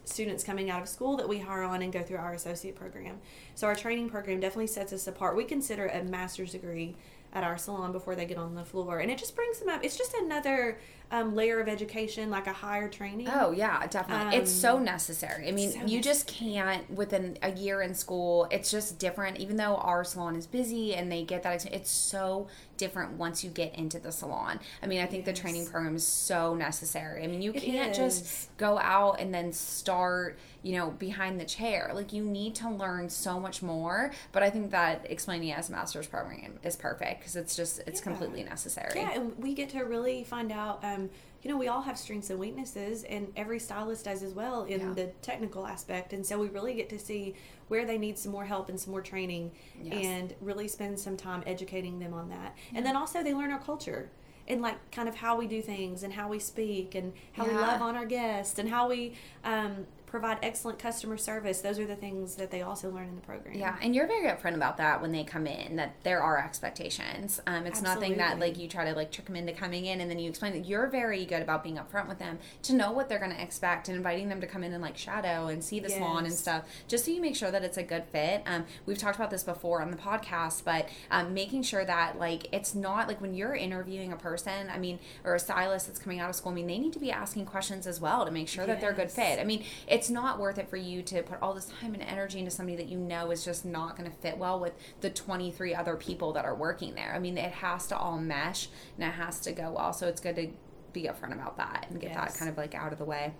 students 0.06 0.44
coming 0.44 0.70
out 0.70 0.82
of 0.82 0.88
school 0.88 1.16
that 1.16 1.28
we 1.28 1.38
hire 1.38 1.62
on 1.62 1.82
and 1.82 1.92
go 1.92 2.02
through 2.02 2.18
our 2.18 2.32
associate 2.32 2.76
program. 2.76 3.18
So 3.54 3.66
our 3.66 3.75
training 3.75 4.08
program 4.08 4.40
definitely 4.40 4.68
sets 4.68 4.92
us 4.92 5.06
apart. 5.06 5.36
We 5.36 5.44
consider 5.44 5.86
a 5.86 6.02
master's 6.02 6.52
degree 6.52 6.96
at 7.32 7.44
our 7.44 7.58
salon 7.58 7.92
before 7.92 8.14
they 8.14 8.25
get 8.25 8.38
on 8.38 8.54
the 8.54 8.64
floor, 8.64 9.00
and 9.00 9.10
it 9.10 9.18
just 9.18 9.34
brings 9.34 9.58
them 9.58 9.68
up. 9.68 9.84
It's 9.84 9.96
just 9.96 10.14
another 10.14 10.78
um, 11.10 11.34
layer 11.34 11.60
of 11.60 11.68
education, 11.68 12.30
like 12.30 12.46
a 12.46 12.52
higher 12.52 12.88
training. 12.88 13.28
Oh 13.32 13.52
yeah, 13.52 13.86
definitely. 13.86 14.36
it's 14.36 14.50
so 14.50 14.78
necessary. 14.78 15.46
I 15.48 15.52
mean, 15.52 15.72
so 15.72 15.80
you 15.86 16.00
just 16.00 16.26
can't 16.26 16.88
within 16.90 17.38
a 17.42 17.52
year 17.52 17.82
in 17.82 17.94
school. 17.94 18.48
It's 18.50 18.70
just 18.70 18.98
different. 18.98 19.38
Even 19.38 19.56
though 19.56 19.76
our 19.76 20.02
salon 20.04 20.34
is 20.36 20.46
busy 20.46 20.94
and 20.94 21.10
they 21.10 21.22
get 21.22 21.42
that, 21.44 21.64
it's 21.66 21.90
so 21.90 22.48
different 22.76 23.12
once 23.12 23.42
you 23.44 23.50
get 23.50 23.75
into 23.76 23.98
the 23.98 24.12
salon. 24.12 24.60
I 24.82 24.86
mean, 24.86 25.00
I 25.00 25.06
think 25.06 25.25
the 25.25 25.32
training 25.32 25.66
program 25.66 25.96
is 25.96 26.06
so 26.06 26.54
necessary. 26.54 27.22
I 27.25 27.26
mean, 27.26 27.40
you 27.40 27.52
It 27.52 27.62
can't 27.62 27.92
is. 27.92 27.96
just 28.20 28.56
go 28.58 28.78
out 28.78 29.18
and 29.20 29.32
then 29.32 29.52
start, 29.52 30.38
you 30.62 30.76
know, 30.76 30.90
behind 30.90 31.40
the 31.40 31.44
chair. 31.46 31.92
Like 31.94 32.12
you 32.12 32.22
need 32.25 32.54
to 32.56 32.68
learn 32.68 33.08
so 33.08 33.38
much 33.40 33.62
more. 33.62 34.10
But 34.32 34.42
I 34.42 34.50
think 34.50 34.72
that 34.72 35.06
explaining 35.08 35.48
it 35.48 35.58
as 35.58 35.68
a 35.68 35.72
master's 35.72 36.06
program 36.06 36.58
is 36.64 36.76
perfect 36.76 37.20
because 37.20 37.36
it's 37.36 37.54
just 37.56 37.80
it's 37.86 38.00
Yeah. 38.00 38.04
completely 38.04 38.42
necessary. 38.42 38.92
Yeah, 39.00 39.12
and 39.12 39.38
we 39.38 39.54
get 39.54 39.70
to 39.70 39.80
really 39.84 40.25
find 40.25 40.50
out. 40.52 40.80
Um, 40.84 40.95
you 41.42 41.50
know, 41.50 41.56
we 41.56 41.68
all 41.68 41.82
have 41.82 41.96
strengths 41.98 42.30
and 42.30 42.38
weaknesses, 42.40 43.04
and 43.04 43.32
every 43.36 43.58
stylist 43.60 44.04
does 44.04 44.22
as 44.22 44.32
well 44.32 44.64
in 44.64 44.80
Yeah. 44.80 44.92
the 44.94 45.06
technical 45.22 45.66
aspect. 45.66 46.12
And 46.12 46.24
so 46.26 46.38
we 46.38 46.48
really 46.48 46.74
get 46.74 46.88
to 46.90 46.98
see 46.98 47.34
where 47.68 47.84
they 47.84 47.98
need 47.98 48.18
some 48.18 48.32
more 48.32 48.44
help 48.44 48.68
and 48.68 48.80
some 48.80 48.90
more 48.92 49.02
training, 49.02 49.52
Yes. 49.82 49.94
and 50.04 50.34
really 50.40 50.66
spend 50.68 50.98
some 50.98 51.16
time 51.16 51.42
educating 51.46 51.98
them 52.00 52.12
on 52.14 52.28
that. 52.30 52.56
And 52.74 52.84
then 52.84 52.96
also 52.96 53.22
they 53.22 53.34
learn 53.34 53.50
our 53.52 53.60
culture. 53.60 54.10
And 54.48 54.62
like 54.62 54.92
kind 54.92 55.08
of 55.08 55.16
how 55.16 55.36
we 55.36 55.48
do 55.48 55.60
things 55.60 56.04
and 56.04 56.12
how 56.12 56.28
we 56.28 56.38
speak 56.38 56.94
and 56.94 57.12
how 57.32 57.44
we 57.46 57.52
love 57.52 57.82
on 57.82 57.96
our 57.96 58.06
guests 58.06 58.60
and 58.60 58.68
how 58.68 58.88
we 58.88 59.14
um, 59.42 59.86
provide 60.06 60.38
excellent 60.42 60.78
customer 60.78 61.16
service. 61.16 61.60
Those 61.60 61.78
are 61.78 61.86
the 61.86 61.96
things 61.96 62.36
that 62.36 62.50
they 62.50 62.62
also 62.62 62.90
learn 62.90 63.08
in 63.08 63.16
the 63.16 63.20
program. 63.20 63.58
Yeah, 63.58 63.76
and 63.82 63.94
you're 63.94 64.06
very 64.06 64.28
upfront 64.28 64.54
about 64.54 64.76
that 64.78 65.02
when 65.02 65.12
they 65.12 65.25
come 65.25 65.46
in 65.46 65.76
that 65.76 65.96
there 66.04 66.22
are 66.22 66.42
expectations. 66.42 67.40
Um, 67.46 67.66
it's 67.66 67.82
nothing 67.82 68.16
that 68.18 68.38
like 68.38 68.58
you 68.58 68.68
try 68.68 68.84
to 68.84 68.94
like 68.94 69.10
trick 69.10 69.26
them 69.26 69.36
into 69.36 69.52
coming 69.52 69.86
in 69.86 70.00
and 70.00 70.10
then 70.10 70.18
you 70.18 70.28
explain 70.28 70.52
that 70.52 70.64
You're 70.66 70.86
very 70.86 71.25
good 71.25 71.42
about 71.42 71.62
being 71.62 71.76
upfront 71.76 72.08
with 72.08 72.18
them 72.18 72.38
to 72.62 72.72
know 72.72 72.92
what 72.92 73.08
they're 73.08 73.18
going 73.18 73.34
to 73.34 73.42
expect 73.42 73.88
and 73.88 73.96
inviting 73.96 74.28
them 74.28 74.40
to 74.40 74.46
come 74.46 74.62
in 74.64 74.72
and 74.72 74.82
like 74.82 74.96
shadow 74.96 75.48
and 75.48 75.62
see 75.62 75.80
the 75.80 75.88
salon 75.90 76.25
and 76.25 76.34
stuff, 76.34 76.64
just 76.88 77.04
so 77.04 77.10
you 77.10 77.20
make 77.20 77.36
sure 77.36 77.50
that 77.50 77.62
it's 77.64 77.76
a 77.76 77.82
good 77.82 78.04
fit. 78.04 78.42
Um, 78.46 78.64
we've 78.86 78.98
talked 78.98 79.16
about 79.16 79.30
this 79.30 79.42
before 79.42 79.82
on 79.82 79.90
the 79.90 79.96
podcast, 79.96 80.64
but 80.64 80.88
um, 81.10 81.34
making 81.34 81.62
sure 81.62 81.84
that 81.84 82.18
like 82.18 82.48
it's 82.52 82.75
not 82.75 83.08
like 83.08 83.20
when 83.20 83.34
you're 83.34 83.54
interviewing 83.54 84.12
a 84.12 84.16
person, 84.16 84.70
I 84.70 84.78
mean, 84.78 84.98
or 85.25 85.34
a 85.34 85.40
stylist 85.40 85.86
that's 85.86 85.98
coming 85.98 86.20
out 86.20 86.30
of 86.30 86.36
school, 86.36 86.52
I 86.52 86.54
mean, 86.54 86.66
they 86.66 86.78
need 86.78 86.92
to 86.92 86.98
be 86.98 87.10
asking 87.10 87.46
questions 87.46 87.86
as 87.86 88.00
well 88.00 88.25
to 88.25 88.30
make 88.30 88.48
sure 88.48 88.66
that 88.66 88.80
they're 88.80 88.90
a 88.90 88.94
good 88.94 89.10
fit. 89.10 89.38
I 89.40 89.44
mean, 89.44 89.64
it's 89.86 90.05
not 90.10 90.38
worth 90.38 90.58
it 90.58 90.68
for 90.68 90.76
you 90.76 91.02
to 91.02 91.22
put 91.22 91.40
all 91.40 91.54
this 91.54 91.66
time 91.80 91.94
and 91.94 92.02
energy 92.02 92.38
into 92.38 92.50
somebody 92.50 92.76
that 92.76 92.88
you 92.88 92.98
know 92.98 93.30
is 93.30 93.44
just 93.44 93.64
not 93.64 93.96
going 93.96 94.10
to 94.10 94.16
fit 94.16 94.38
well 94.38 94.58
with 94.58 94.72
the 95.00 95.10
23 95.10 95.75
other 95.75 95.96
people 95.96 96.32
that 96.32 96.44
are 96.44 96.54
working 96.54 96.94
there. 96.94 97.12
I 97.14 97.18
mean, 97.18 97.38
it 97.38 97.52
has 97.52 97.86
to 97.88 97.96
all 97.96 98.18
mesh 98.18 98.68
and 98.98 99.08
it 99.08 99.12
has 99.12 99.40
to 99.40 99.52
go 99.52 99.72
well. 99.72 99.92
So 99.92 100.06
it's 100.08 100.20
good 100.20 100.36
to 100.36 100.50
be 100.96 101.08
upfront 101.08 101.34
about 101.34 101.56
that 101.58 101.86
and 101.90 102.00
get 102.00 102.14
that 102.14 102.34
kind 102.34 102.50
of 102.50 102.56
like 102.56 102.74
out 102.74 102.92
of 102.92 102.98
the 102.98 103.04
way. 103.04 103.34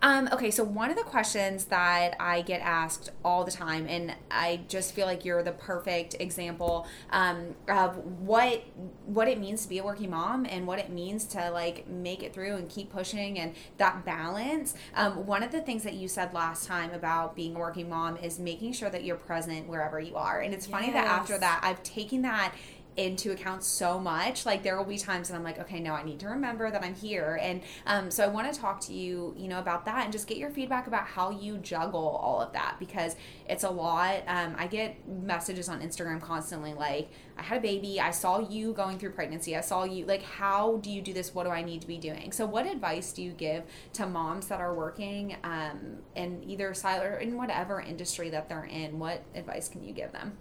Um, 0.00 0.28
okay, 0.32 0.50
so 0.50 0.64
one 0.64 0.90
of 0.90 0.96
the 0.96 1.02
questions 1.02 1.66
that 1.66 2.16
I 2.18 2.40
get 2.42 2.62
asked 2.62 3.10
all 3.22 3.44
the 3.44 3.50
time, 3.50 3.86
and 3.86 4.14
I 4.30 4.60
just 4.68 4.94
feel 4.94 5.06
like 5.06 5.24
you're 5.24 5.42
the 5.42 5.52
perfect 5.52 6.16
example 6.18 6.86
um, 7.10 7.54
of 7.68 7.96
what 8.20 8.64
what 9.06 9.28
it 9.28 9.38
means 9.38 9.62
to 9.64 9.68
be 9.68 9.78
a 9.78 9.84
working 9.84 10.10
mom 10.10 10.46
and 10.46 10.66
what 10.66 10.78
it 10.78 10.90
means 10.90 11.24
to 11.26 11.50
like 11.50 11.86
make 11.88 12.22
it 12.22 12.32
through 12.32 12.56
and 12.56 12.68
keep 12.68 12.90
pushing 12.90 13.38
and 13.38 13.54
that 13.76 14.04
balance. 14.04 14.74
Um, 14.94 15.26
one 15.26 15.42
of 15.42 15.52
the 15.52 15.60
things 15.60 15.82
that 15.82 15.94
you 15.94 16.08
said 16.08 16.32
last 16.32 16.66
time 16.66 16.92
about 16.92 17.36
being 17.36 17.54
a 17.56 17.58
working 17.58 17.90
mom 17.90 18.16
is 18.16 18.38
making 18.38 18.72
sure 18.72 18.88
that 18.88 19.04
you're 19.04 19.16
present 19.16 19.68
wherever 19.68 20.00
you 20.00 20.16
are, 20.16 20.40
and 20.40 20.54
it's 20.54 20.66
funny 20.66 20.90
that 20.92 21.06
after 21.06 21.36
that 21.36 21.60
I've 21.62 21.82
taken 21.82 22.22
that 22.22 22.54
into 22.96 23.32
account 23.32 23.64
so 23.64 23.98
much 23.98 24.44
like 24.44 24.62
there 24.62 24.76
will 24.76 24.84
be 24.84 24.98
times 24.98 25.28
that 25.28 25.34
i'm 25.34 25.42
like 25.42 25.58
okay 25.58 25.80
no 25.80 25.94
i 25.94 26.02
need 26.02 26.20
to 26.20 26.28
remember 26.28 26.70
that 26.70 26.84
i'm 26.84 26.94
here. 26.94 27.38
And 27.40 27.62
um, 27.86 28.10
so 28.10 28.24
i 28.24 28.28
want 28.28 28.52
to 28.52 28.58
talk 28.58 28.80
to 28.82 28.92
you 28.92 29.34
you 29.36 29.48
know 29.48 29.58
about 29.58 29.84
that 29.86 30.04
and 30.04 30.12
just 30.12 30.26
get 30.26 30.36
your 30.36 30.50
feedback 30.50 30.86
about 30.86 31.06
how 31.06 31.30
you 31.30 31.56
juggle 31.58 32.20
all 32.22 32.40
of 32.40 32.52
that 32.52 32.76
because 32.78 33.16
it's 33.48 33.64
a 33.64 33.70
lot. 33.70 34.22
Um, 34.26 34.54
i 34.58 34.66
get 34.66 35.08
messages 35.08 35.68
on 35.68 35.80
instagram 35.80 36.20
constantly 36.20 36.74
like 36.74 37.10
i 37.38 37.42
had 37.42 37.58
a 37.58 37.60
baby. 37.62 37.98
I 37.98 38.10
saw 38.10 38.40
you 38.40 38.72
going 38.72 38.98
through 38.98 39.12
pregnancy. 39.12 39.56
I 39.56 39.62
saw 39.62 39.84
you 39.84 40.04
like 40.04 40.22
how 40.22 40.76
do 40.78 40.90
you 40.90 41.00
do 41.00 41.12
this? 41.12 41.34
What 41.34 41.44
do 41.44 41.50
i 41.50 41.62
need 41.62 41.80
to 41.80 41.86
be 41.86 41.98
doing? 41.98 42.30
So 42.32 42.44
what 42.44 42.66
advice 42.66 43.12
do 43.12 43.22
you 43.22 43.32
give 43.32 43.64
to 43.94 44.06
moms 44.06 44.48
that 44.48 44.60
are 44.60 44.74
working 44.74 45.36
um, 45.44 45.98
in 46.14 46.42
either 46.46 46.74
side 46.74 47.02
or 47.02 47.16
in 47.16 47.36
whatever 47.36 47.80
industry 47.80 48.28
that 48.30 48.48
they're 48.48 48.64
in? 48.64 48.98
What 48.98 49.22
advice 49.34 49.68
can 49.68 49.82
you 49.82 49.92
give 49.92 50.12
them 50.12 50.36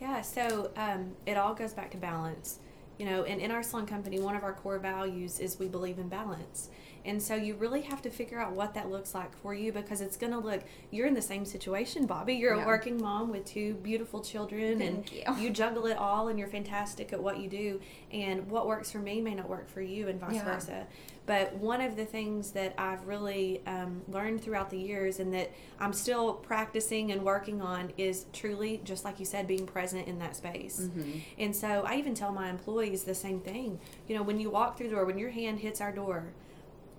Yeah, 0.00 0.22
so 0.22 0.70
um, 0.76 1.12
it 1.26 1.36
all 1.36 1.54
goes 1.54 1.72
back 1.74 1.90
to 1.92 1.96
balance. 1.96 2.58
You 2.98 3.06
know, 3.06 3.24
and 3.24 3.40
in 3.40 3.50
our 3.50 3.62
salon 3.62 3.86
company, 3.86 4.20
one 4.20 4.36
of 4.36 4.42
our 4.42 4.52
core 4.52 4.78
values 4.78 5.40
is 5.40 5.58
we 5.58 5.68
believe 5.68 5.98
in 5.98 6.08
balance. 6.08 6.68
And 7.06 7.22
so 7.22 7.34
you 7.34 7.54
really 7.54 7.80
have 7.80 8.02
to 8.02 8.10
figure 8.10 8.38
out 8.38 8.52
what 8.52 8.74
that 8.74 8.90
looks 8.90 9.14
like 9.14 9.34
for 9.38 9.54
you 9.54 9.72
because 9.72 10.02
it's 10.02 10.18
going 10.18 10.34
to 10.34 10.38
look, 10.38 10.60
you're 10.90 11.06
in 11.06 11.14
the 11.14 11.22
same 11.22 11.46
situation, 11.46 12.04
Bobby. 12.04 12.34
You're 12.34 12.56
Yeah. 12.56 12.64
a 12.64 12.66
working 12.66 13.00
mom 13.00 13.30
with 13.30 13.46
two 13.46 13.72
beautiful 13.76 14.20
children 14.20 14.78
Thank 14.80 15.24
and 15.26 15.38
you. 15.40 15.48
juggle 15.48 15.86
it 15.86 15.96
all 15.96 16.28
and 16.28 16.38
you're 16.38 16.46
fantastic 16.48 17.14
at 17.14 17.22
what 17.22 17.38
you 17.38 17.48
do. 17.48 17.80
And 18.12 18.50
what 18.50 18.66
works 18.66 18.90
for 18.92 18.98
me 18.98 19.22
may 19.22 19.34
not 19.34 19.48
work 19.48 19.70
for 19.70 19.80
you 19.80 20.08
and 20.08 20.20
vice 20.20 20.34
Yeah. 20.34 20.44
versa. 20.44 20.86
But 21.30 21.54
one 21.54 21.80
of 21.80 21.94
the 21.94 22.04
things 22.04 22.50
that 22.50 22.74
I've 22.76 23.06
really 23.06 23.62
um, 23.64 24.02
learned 24.08 24.42
throughout 24.42 24.68
the 24.68 24.78
years 24.78 25.20
and 25.20 25.32
that 25.32 25.52
I'm 25.78 25.92
still 25.92 26.34
practicing 26.34 27.12
and 27.12 27.22
working 27.22 27.62
on 27.62 27.92
is 27.96 28.26
truly, 28.32 28.80
just 28.82 29.04
like 29.04 29.20
you 29.20 29.24
said, 29.24 29.46
being 29.46 29.64
present 29.64 30.08
in 30.08 30.18
that 30.18 30.34
space. 30.34 30.88
And 31.38 31.54
so 31.54 31.84
I 31.86 31.98
even 31.98 32.14
tell 32.14 32.32
my 32.32 32.50
employees 32.50 33.04
the 33.04 33.14
same 33.14 33.38
thing. 33.38 33.78
You 34.08 34.16
know, 34.16 34.24
when 34.24 34.40
you 34.40 34.50
walk 34.50 34.76
through 34.76 34.88
the 34.88 34.96
door, 34.96 35.04
when 35.04 35.18
your 35.18 35.30
hand 35.30 35.60
hits 35.60 35.80
our 35.80 35.92
door, 35.92 36.32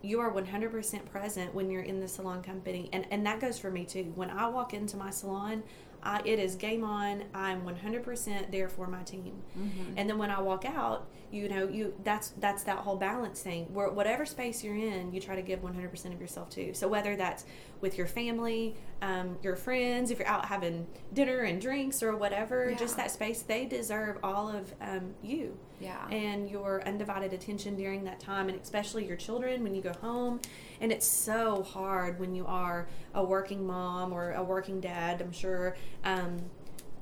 you 0.02 0.22
are 0.22 0.32
100% 0.32 1.10
present 1.10 1.54
when 1.54 1.70
you're 1.70 1.84
in 1.84 2.00
the 2.00 2.08
salon 2.08 2.42
company. 2.42 2.90
And, 2.94 3.06
and 3.12 3.26
that 3.26 3.42
goes 3.42 3.60
for 3.60 3.70
me 3.70 3.84
too. 3.84 4.14
When 4.16 4.30
I 4.30 4.48
walk 4.48 4.74
into 4.74 4.96
my 4.96 5.10
salon, 5.10 5.62
I, 6.04 6.22
it 6.26 6.40
is 6.40 6.56
game 6.56 6.84
on. 6.84 7.24
I'm 7.34 7.62
100% 7.62 8.52
there 8.52 8.70
for 8.70 8.88
my 8.88 9.04
team. 9.04 9.42
Mm-hmm. 9.58 9.94
And 9.98 10.10
then 10.10 10.18
when 10.18 10.32
I 10.32 10.42
walk 10.42 10.66
out, 10.66 11.08
you 11.32 11.48
know, 11.48 11.68
you 11.68 11.94
that's 12.04 12.30
that's 12.40 12.64
that 12.64 12.80
whole 12.80 12.98
balance 12.98 13.42
thing. 13.42 13.74
Where 13.74 13.90
whatever 13.90 14.26
space 14.26 14.64
you're 14.64 14.76
in, 14.76 15.14
you 15.14 15.22
try 15.22 15.36
to 15.36 15.42
give 15.42 15.62
100% 15.62 16.14
of 16.14 16.20
yourself 16.20 16.50
to. 16.52 16.74
So 16.74 16.88
whether 16.88 17.16
that's 17.16 17.46
with 17.82 17.98
your 17.98 18.08
family, 18.08 18.76
um, 19.02 19.38
your 19.42 19.56
friends, 19.56 20.12
if 20.12 20.20
you're 20.20 20.28
out 20.28 20.46
having 20.46 20.86
dinner 21.14 21.40
and 21.40 21.60
drinks 21.60 22.04
or 22.04 22.16
whatever, 22.16 22.70
yeah. 22.70 22.78
just 22.78 22.96
that 22.98 23.12
space, 23.12 23.42
they 23.42 23.66
deserve 23.66 24.18
all 24.24 24.48
of 24.50 24.74
um, 24.82 25.14
you. 25.24 25.58
Yeah. 25.80 26.08
And 26.10 26.50
your 26.50 26.84
undivided 26.88 27.34
attention 27.34 27.76
during 27.76 28.04
that 28.04 28.20
time, 28.20 28.50
and 28.50 28.62
especially 28.62 29.08
your 29.08 29.18
children 29.18 29.64
when 29.64 29.74
you 29.74 29.82
go 29.82 29.94
home. 30.02 30.40
And 30.80 30.92
it's 30.92 31.08
so 31.08 31.64
hard 31.64 32.20
when 32.20 32.36
you 32.36 32.46
are 32.46 32.88
a 33.16 33.24
working 33.24 33.66
mom 33.66 34.14
or 34.14 34.34
a 34.34 34.44
working 34.44 34.80
dad, 34.80 35.22
I'm 35.22 35.32
sure, 35.32 35.76
um, 36.04 36.38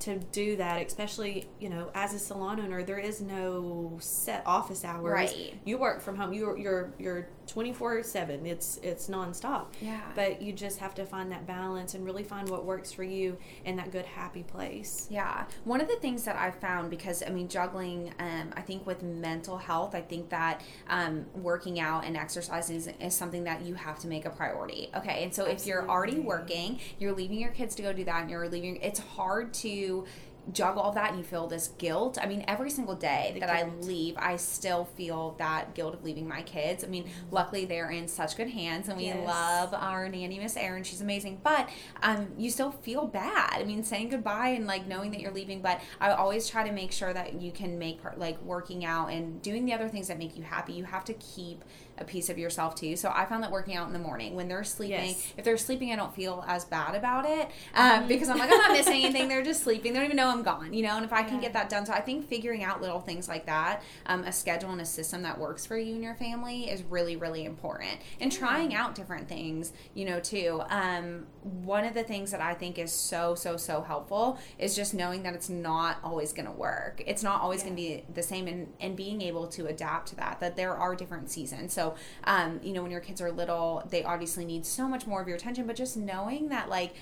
to 0.00 0.18
do 0.32 0.56
that, 0.56 0.84
especially, 0.86 1.46
you 1.58 1.68
know, 1.68 1.90
as 1.94 2.14
a 2.14 2.18
salon 2.18 2.58
owner, 2.58 2.82
there 2.82 2.98
is 2.98 3.20
no 3.20 3.98
set 4.00 4.42
office 4.46 4.84
hours. 4.84 5.12
Right. 5.12 5.60
You 5.64 5.76
work 5.76 6.00
from 6.00 6.16
home. 6.16 6.32
You're 6.32 6.56
you're 6.56 6.94
you're 6.98 7.28
24 7.50 8.02
7 8.02 8.46
it's 8.46 8.78
it's 8.82 9.08
nonstop. 9.08 9.66
Yeah. 9.80 10.00
But 10.14 10.40
you 10.40 10.52
just 10.52 10.78
have 10.78 10.94
to 10.94 11.04
find 11.04 11.30
that 11.32 11.46
balance 11.46 11.94
and 11.94 12.04
really 12.04 12.22
find 12.22 12.48
what 12.48 12.64
works 12.64 12.92
for 12.92 13.02
you 13.02 13.36
in 13.64 13.76
that 13.76 13.90
good 13.90 14.06
happy 14.06 14.42
place. 14.42 15.06
Yeah. 15.10 15.44
One 15.64 15.80
of 15.80 15.88
the 15.88 15.96
things 15.96 16.24
that 16.24 16.36
i 16.36 16.50
found 16.50 16.90
because 16.90 17.22
i 17.22 17.28
mean 17.28 17.48
juggling 17.48 18.12
um, 18.18 18.50
i 18.56 18.60
think 18.60 18.86
with 18.86 19.02
mental 19.02 19.58
health 19.58 19.94
i 19.94 20.00
think 20.00 20.28
that 20.30 20.62
um, 20.88 21.26
working 21.34 21.80
out 21.80 22.04
and 22.04 22.16
exercising 22.16 22.76
is, 22.76 22.88
is, 23.00 23.14
something 23.14 23.44
that 23.44 23.62
you 23.62 23.74
have 23.74 23.98
to 23.98 24.06
make 24.06 24.24
a 24.24 24.30
priority. 24.30 24.90
Okay 24.96 25.24
and 25.24 25.34
so 25.34 25.42
Absolutely. 25.42 25.54
if 25.54 25.66
you're 25.66 25.90
already 25.90 26.18
working 26.20 26.78
you're 26.98 27.12
leaving 27.12 27.38
your 27.38 27.50
kids 27.50 27.74
to 27.74 27.82
go 27.82 27.92
do 27.92 28.04
that 28.04 28.22
and 28.22 28.30
you're 28.30 28.48
leaving 28.48 28.76
it's 28.76 29.00
hard 29.00 29.52
to 29.54 30.04
juggle 30.52 30.82
all 30.82 30.92
that 30.92 31.10
and 31.10 31.18
you 31.18 31.24
feel 31.24 31.46
this 31.46 31.68
guilt. 31.78 32.18
I 32.20 32.26
mean, 32.26 32.44
every 32.48 32.70
single 32.70 32.94
day 32.94 33.30
The 33.34 33.40
that 33.40 33.50
I 33.50 33.64
leave, 33.82 34.14
I 34.18 34.36
still 34.36 34.84
feel 34.84 35.34
that 35.38 35.74
guilt 35.74 35.94
of 35.94 36.04
leaving 36.04 36.26
my 36.28 36.42
kids. 36.42 36.84
I 36.84 36.86
mean, 36.86 37.08
luckily 37.30 37.64
they're 37.64 37.90
in 37.90 38.08
such 38.08 38.36
good 38.36 38.48
hands 38.50 38.88
and 38.88 38.96
we 38.96 39.04
Yes. 39.06 39.26
love 39.26 39.74
our 39.74 40.08
nanny, 40.08 40.38
Miss 40.38 40.56
Erin. 40.56 40.82
She's 40.84 41.00
amazing. 41.00 41.40
But 41.42 41.68
um, 42.02 42.28
you 42.36 42.50
still 42.50 42.70
feel 42.70 43.06
bad. 43.06 43.54
I 43.60 43.64
mean, 43.64 43.82
saying 43.84 44.10
goodbye 44.10 44.48
and 44.48 44.66
like 44.66 44.86
knowing 44.86 45.10
that 45.12 45.20
you're 45.20 45.32
leaving. 45.32 45.60
But 45.62 45.80
I 46.00 46.10
always 46.10 46.48
try 46.48 46.66
to 46.66 46.72
make 46.72 46.92
sure 46.92 47.12
that 47.12 47.40
you 47.40 47.52
can 47.52 47.78
make 47.78 48.02
part 48.02 48.18
like 48.18 48.40
working 48.42 48.84
out 48.84 49.08
and 49.08 49.40
doing 49.42 49.64
the 49.64 49.72
other 49.72 49.88
things 49.88 50.08
that 50.08 50.18
make 50.18 50.36
you 50.36 50.42
happy. 50.42 50.72
You 50.72 50.84
have 50.84 51.04
to 51.06 51.14
keep 51.14 51.64
a 52.00 52.04
piece 52.04 52.28
of 52.30 52.38
yourself 52.38 52.74
too. 52.74 52.96
So 52.96 53.12
I 53.14 53.26
found 53.26 53.42
that 53.42 53.50
working 53.50 53.76
out 53.76 53.86
in 53.86 53.92
the 53.92 53.98
morning 53.98 54.34
when 54.34 54.48
they're 54.48 54.64
sleeping, 54.64 54.90
Yes. 55.10 55.32
if 55.36 55.44
they're 55.44 55.56
sleeping, 55.58 55.92
I 55.92 55.96
don't 55.96 56.14
feel 56.14 56.44
as 56.48 56.64
bad 56.64 56.94
about 56.94 57.26
it 57.26 57.50
um, 57.74 58.08
because 58.08 58.28
I'm 58.28 58.38
like 58.38 58.50
I'm 58.52 58.58
not 58.58 58.72
missing 58.72 58.94
anything. 59.04 59.28
They're 59.28 59.42
just 59.44 59.62
sleeping. 59.62 59.92
They 59.92 59.98
don't 59.98 60.06
even 60.06 60.16
know 60.16 60.28
I'm 60.30 60.42
gone. 60.42 60.72
You 60.72 60.82
know. 60.82 60.96
And 60.96 61.04
if 61.04 61.12
I 61.12 61.22
can 61.22 61.34
Yeah. 61.36 61.42
get 61.42 61.52
that 61.54 61.68
done, 61.68 61.86
so 61.86 61.92
I 61.92 62.00
think 62.00 62.26
figuring 62.28 62.64
out 62.64 62.80
little 62.80 63.00
things 63.00 63.28
like 63.28 63.46
that, 63.46 63.82
um, 64.06 64.24
a 64.24 64.32
schedule 64.32 64.70
and 64.70 64.80
a 64.80 64.84
system 64.86 65.22
that 65.22 65.38
works 65.38 65.66
for 65.66 65.76
you 65.76 65.94
and 65.94 66.02
your 66.02 66.14
family 66.14 66.70
is 66.70 66.82
really 66.82 67.16
really 67.16 67.44
important. 67.44 67.98
And 68.20 68.32
trying 68.32 68.74
out 68.74 68.94
different 68.94 69.28
things, 69.28 69.72
you 69.94 70.04
know, 70.04 70.20
too. 70.20 70.62
Um, 70.70 71.26
one 71.42 71.84
of 71.84 71.94
the 71.94 72.02
things 72.02 72.30
that 72.32 72.40
I 72.40 72.54
think 72.54 72.78
is 72.78 72.92
so 72.92 73.34
so 73.34 73.56
so 73.56 73.82
helpful 73.82 74.38
is 74.58 74.74
just 74.74 74.94
knowing 74.94 75.22
that 75.24 75.34
it's 75.34 75.48
not 75.48 75.98
always 76.02 76.32
going 76.32 76.46
to 76.46 76.52
work. 76.52 77.02
It's 77.06 77.22
not 77.22 77.40
always 77.42 77.60
Yeah. 77.60 77.66
going 77.70 77.76
to 77.76 77.82
be 77.82 78.04
the 78.14 78.22
same, 78.22 78.46
and 78.46 78.72
and 78.80 78.96
being 78.96 79.20
able 79.22 79.46
to 79.48 79.66
adapt 79.66 80.08
to 80.08 80.16
that. 80.16 80.40
That 80.40 80.56
there 80.56 80.74
are 80.76 80.94
different 80.94 81.30
seasons. 81.30 81.72
So 81.72 81.89
So, 81.90 81.96
um, 82.24 82.60
you 82.62 82.72
know, 82.72 82.82
when 82.82 82.90
your 82.90 83.00
kids 83.00 83.20
are 83.20 83.30
little, 83.30 83.82
they 83.90 84.04
obviously 84.04 84.44
need 84.44 84.66
so 84.66 84.88
much 84.88 85.06
more 85.06 85.20
of 85.20 85.28
your 85.28 85.36
attention, 85.36 85.66
but 85.66 85.76
just 85.76 85.96
knowing 85.96 86.48
that, 86.48 86.68
like, 86.68 86.94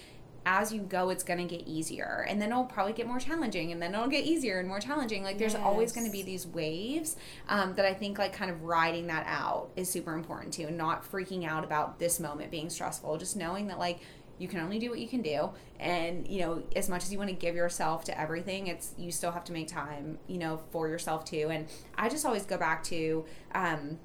as 0.46 0.72
you 0.72 0.80
go, 0.80 1.10
it's 1.10 1.24
going 1.24 1.46
to 1.46 1.56
get 1.56 1.66
easier. 1.66 2.24
And 2.26 2.40
then 2.40 2.50
it'll 2.50 2.64
probably 2.64 2.94
get 2.94 3.06
more 3.06 3.18
challenging. 3.18 3.70
And 3.72 3.82
then 3.82 3.92
it'll 3.92 4.08
get 4.08 4.24
easier 4.24 4.58
and 4.58 4.68
more 4.68 4.80
challenging. 4.80 5.22
Like, 5.22 5.36
there's 5.36 5.54
always 5.54 5.92
going 5.92 6.06
to 6.06 6.12
be 6.12 6.22
these 6.22 6.46
waves 6.46 7.16
um, 7.48 7.74
that 7.74 7.84
I 7.84 7.92
think, 7.92 8.18
like, 8.18 8.32
kind 8.32 8.50
of 8.50 8.62
riding 8.62 9.08
that 9.08 9.26
out 9.26 9.70
is 9.76 9.90
super 9.90 10.14
important 10.14 10.54
too. 10.54 10.66
And 10.66 10.78
not 10.78 11.10
freaking 11.10 11.46
out 11.46 11.64
about 11.64 11.98
this 11.98 12.18
moment 12.18 12.50
being 12.50 12.70
stressful. 12.70 13.18
Just 13.18 13.36
knowing 13.36 13.66
that, 13.66 13.78
like, 13.78 13.98
you 14.38 14.48
can 14.48 14.60
only 14.60 14.78
do 14.78 14.88
what 14.88 15.00
you 15.00 15.08
can 15.08 15.20
do. 15.20 15.50
And, 15.80 16.26
you 16.26 16.40
know, 16.40 16.62
as 16.74 16.88
much 16.88 17.02
as 17.02 17.12
you 17.12 17.18
want 17.18 17.28
to 17.28 17.36
give 17.36 17.54
yourself 17.54 18.04
to 18.04 18.18
everything, 18.18 18.68
it's, 18.68 18.94
you 18.96 19.10
still 19.12 19.32
have 19.32 19.44
to 19.44 19.52
make 19.52 19.68
time, 19.68 20.18
you 20.28 20.38
know, 20.38 20.62
for 20.70 20.88
yourself 20.88 21.24
too. 21.24 21.48
And 21.50 21.66
I 21.96 22.08
just 22.08 22.24
always 22.24 22.46
go 22.46 22.56
back 22.56 22.82
to, 22.84 23.24
um, 23.54 23.98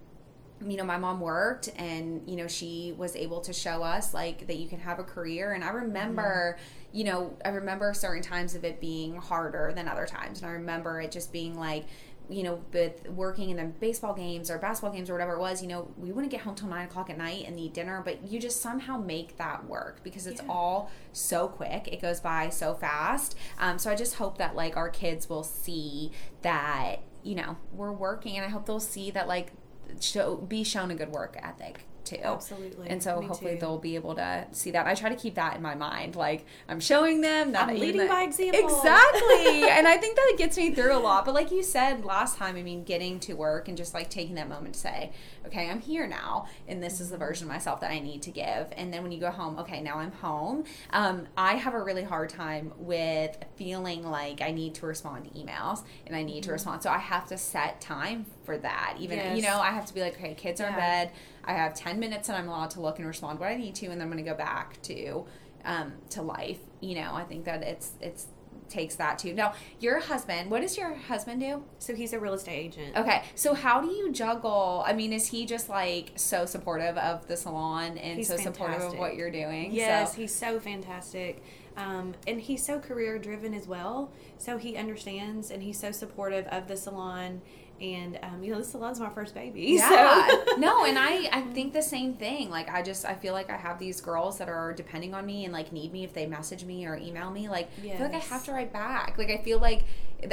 you 0.65 0.77
know, 0.77 0.83
my 0.83 0.97
mom 0.97 1.19
worked 1.19 1.69
and, 1.77 2.21
you 2.29 2.35
know, 2.35 2.47
she 2.47 2.93
was 2.97 3.15
able 3.15 3.41
to 3.41 3.53
show 3.53 3.83
us 3.83 4.13
like 4.13 4.47
that 4.47 4.57
you 4.57 4.67
can 4.67 4.79
have 4.79 4.99
a 4.99 5.03
career. 5.03 5.53
And 5.53 5.63
I 5.63 5.69
remember, 5.69 6.57
you 6.91 7.03
know, 7.03 7.35
I 7.43 7.49
remember 7.49 7.93
certain 7.93 8.23
times 8.23 8.55
of 8.55 8.63
it 8.63 8.79
being 8.79 9.15
harder 9.15 9.71
than 9.75 9.87
other 9.87 10.05
times. 10.05 10.41
And 10.41 10.49
I 10.49 10.53
remember 10.53 11.01
it 11.01 11.11
just 11.11 11.31
being 11.31 11.57
like, 11.57 11.85
you 12.29 12.41
know, 12.43 12.63
with 12.71 13.07
working 13.09 13.49
in 13.49 13.57
the 13.57 13.65
baseball 13.65 14.13
games 14.13 14.49
or 14.49 14.57
basketball 14.57 14.93
games 14.95 15.09
or 15.09 15.13
whatever 15.13 15.33
it 15.33 15.39
was, 15.39 15.61
you 15.61 15.67
know, 15.67 15.91
we 15.97 16.11
wouldn't 16.13 16.31
get 16.31 16.39
home 16.41 16.55
till 16.55 16.69
nine 16.69 16.85
o'clock 16.85 17.09
at 17.09 17.17
night 17.17 17.43
and 17.45 17.59
eat 17.59 17.73
dinner, 17.73 18.01
but 18.03 18.23
you 18.31 18.39
just 18.39 18.61
somehow 18.61 18.97
make 18.97 19.35
that 19.37 19.65
work 19.67 19.99
because 20.03 20.25
it's 20.25 20.41
Yeah. 20.41 20.47
all 20.49 20.89
so 21.11 21.49
quick. 21.49 21.89
It 21.91 22.01
goes 22.01 22.21
by 22.21 22.47
so 22.49 22.73
fast. 22.75 23.35
Um, 23.59 23.77
so 23.77 23.91
I 23.91 23.95
just 23.95 24.15
hope 24.15 24.37
that 24.37 24.55
like 24.55 24.77
our 24.77 24.89
kids 24.89 25.27
will 25.29 25.43
see 25.43 26.11
that, 26.43 26.97
you 27.23 27.35
know, 27.35 27.57
we're 27.73 27.91
working 27.91 28.37
and 28.37 28.45
I 28.45 28.49
hope 28.49 28.65
they'll 28.67 28.79
see 28.79 29.11
that 29.11 29.27
like 29.27 29.51
show 29.99 30.35
be 30.37 30.63
shown 30.63 30.91
a 30.91 30.95
good 30.95 31.09
work 31.09 31.37
ethic 31.41 31.85
too. 32.03 32.17
Absolutely. 32.23 32.89
And 32.89 33.01
so 33.01 33.19
Me 33.19 33.27
hopefully 33.27 33.53
too. 33.53 33.59
they'll 33.59 33.77
be 33.77 33.95
able 33.95 34.15
to 34.15 34.47
see 34.51 34.71
that. 34.71 34.87
I 34.87 34.95
try 34.95 35.09
to 35.09 35.15
keep 35.15 35.35
that 35.35 35.55
in 35.55 35.61
my 35.61 35.75
mind. 35.75 36.15
Like 36.15 36.45
I'm 36.67 36.79
showing 36.79 37.21
them 37.21 37.51
that 37.53 37.69
I'm 37.69 37.79
leading 37.79 38.07
by 38.07 38.23
example. 38.23 38.59
Exactly. 38.59 39.63
and 39.69 39.87
I 39.87 39.97
think 39.97 40.15
that 40.15 40.25
it 40.29 40.37
gets 40.37 40.57
me 40.57 40.73
through 40.73 40.95
a 40.95 40.99
lot. 40.99 41.25
But 41.25 41.33
like 41.33 41.51
you 41.51 41.63
said 41.63 42.05
last 42.05 42.37
time, 42.37 42.55
I 42.55 42.63
mean, 42.63 42.83
getting 42.83 43.19
to 43.21 43.33
work 43.33 43.67
and 43.67 43.77
just 43.77 43.93
like 43.93 44.09
taking 44.09 44.35
that 44.35 44.49
moment 44.49 44.75
to 44.75 44.79
say, 44.79 45.11
okay, 45.45 45.69
I'm 45.69 45.81
here 45.81 46.07
now, 46.07 46.47
and 46.67 46.81
this 46.81 47.01
is 47.01 47.09
the 47.09 47.17
version 47.17 47.47
of 47.47 47.53
myself 47.53 47.81
that 47.81 47.91
I 47.91 47.99
need 47.99 48.21
to 48.23 48.31
give. 48.31 48.67
And 48.75 48.93
then 48.93 49.03
when 49.03 49.11
you 49.11 49.19
go 49.19 49.31
home, 49.31 49.57
okay, 49.59 49.81
now 49.81 49.97
I'm 49.97 50.11
home. 50.11 50.63
Um, 50.91 51.27
I 51.37 51.55
have 51.55 51.73
a 51.73 51.81
really 51.81 52.03
hard 52.03 52.29
time 52.29 52.73
with 52.77 53.37
feeling 53.55 54.03
like 54.03 54.41
I 54.41 54.51
need 54.51 54.75
to 54.75 54.85
respond 54.85 55.25
to 55.25 55.31
emails 55.31 55.83
and 56.07 56.15
I 56.15 56.23
need 56.23 56.43
to 56.43 56.51
respond. 56.51 56.83
So 56.83 56.89
I 56.89 56.97
have 56.97 57.27
to 57.27 57.37
set 57.37 57.81
time 57.81 58.25
for 58.43 58.57
that. 58.57 58.97
Even 58.99 59.17
you 59.19 59.23
Mm-hmm. 59.25 59.41
Know, 59.41 59.59
I 59.59 59.71
have 59.71 59.85
to 59.85 59.93
be 59.93 60.01
like, 60.01 60.15
okay, 60.15 60.33
kids 60.35 60.61
are 60.61 60.67
in 60.69 60.75
bed. 60.75 61.11
I 61.43 61.53
have 61.53 61.73
ten 61.73 61.99
minutes 61.99 62.29
and 62.29 62.37
I'm 62.37 62.47
allowed 62.47 62.71
to 62.71 62.81
look 62.81 62.97
and 62.99 63.07
respond 63.07 63.39
what 63.39 63.49
I 63.49 63.55
need 63.55 63.75
to, 63.75 63.85
and 63.87 63.93
then 63.99 64.03
I'm 64.03 64.11
going 64.11 64.23
to 64.23 64.29
go 64.29 64.35
back 64.37 64.81
to 64.83 65.25
um, 65.65 65.93
to 66.11 66.21
life. 66.21 66.59
You 66.81 66.95
know, 66.95 67.13
I 67.13 67.23
think 67.23 67.45
that 67.45 67.63
it's 67.63 67.91
it's 68.01 68.27
takes 68.69 68.95
that 68.95 69.19
too. 69.19 69.33
Now, 69.33 69.53
your 69.79 69.99
husband, 69.99 70.49
what 70.49 70.61
does 70.61 70.77
your 70.77 70.95
husband 70.95 71.41
do? 71.41 71.63
So 71.77 71.93
he's 71.93 72.11
a 72.13 72.19
real 72.19 72.33
estate 72.33 72.57
agent. 72.57 72.97
Okay, 72.97 73.21
so 73.35 73.53
how 73.53 73.81
do 73.81 73.87
you 73.87 74.11
juggle? 74.11 74.83
I 74.87 74.93
mean, 74.93 75.13
is 75.13 75.27
he 75.27 75.45
just 75.45 75.69
like 75.69 76.13
so 76.15 76.45
supportive 76.45 76.97
of 76.97 77.27
the 77.27 77.37
salon 77.37 77.97
and 77.99 78.17
He's 78.17 78.29
so 78.29 78.37
supportive 78.37 78.81
of 78.81 78.97
what 78.97 79.15
you're 79.15 79.29
doing? 79.29 79.73
Yes, 79.73 80.13
So- 80.13 80.21
he's 80.21 80.33
so 80.33 80.59
fantastic. 80.59 81.43
Um, 81.75 82.13
and 82.27 82.39
he's 82.39 82.63
so 82.63 82.79
career 82.79 83.17
driven 83.19 83.53
as 83.53 83.67
well. 83.67 84.11
So 84.37 84.57
he 84.57 84.77
understands 84.77 85.49
and 85.51 85.61
he's 85.63 85.79
so 85.79 85.91
supportive 85.91 86.45
of 86.47 86.67
the 86.67 86.77
salon. 86.77 87.41
And, 87.81 88.17
um, 88.23 88.43
you 88.43 88.51
know, 88.53 88.59
the 88.59 88.63
salon's 88.63 88.99
my 88.99 89.09
first 89.09 89.33
baby. 89.33 89.61
Yeah. 89.79 90.27
So. 90.29 90.55
no, 90.57 90.85
and 90.85 90.97
I 90.97 91.27
I 91.33 91.41
think 91.53 91.73
the 91.73 91.81
same 91.81 92.13
thing. 92.13 92.49
Like 92.49 92.69
I 92.69 92.81
just 92.81 93.03
I 93.05 93.13
feel 93.15 93.33
like 93.33 93.49
I 93.49 93.57
have 93.57 93.77
these 93.79 93.99
girls 93.99 94.37
that 94.37 94.47
are 94.47 94.73
depending 94.73 95.13
on 95.13 95.25
me 95.25 95.43
and 95.45 95.53
like 95.53 95.71
need 95.73 95.91
me 95.91 96.03
if 96.03 96.13
they 96.13 96.25
message 96.25 96.63
me 96.63 96.85
or 96.85 96.95
email 96.95 97.29
me. 97.31 97.49
Like 97.49 97.69
I 97.79 97.81
feel 97.97 98.01
like 98.07 98.13
I 98.15 98.19
have 98.19 98.45
to 98.45 98.53
write 98.53 98.71
back. 98.71 99.17
Like 99.17 99.29
I 99.29 99.37
feel 99.37 99.59
like 99.59 99.83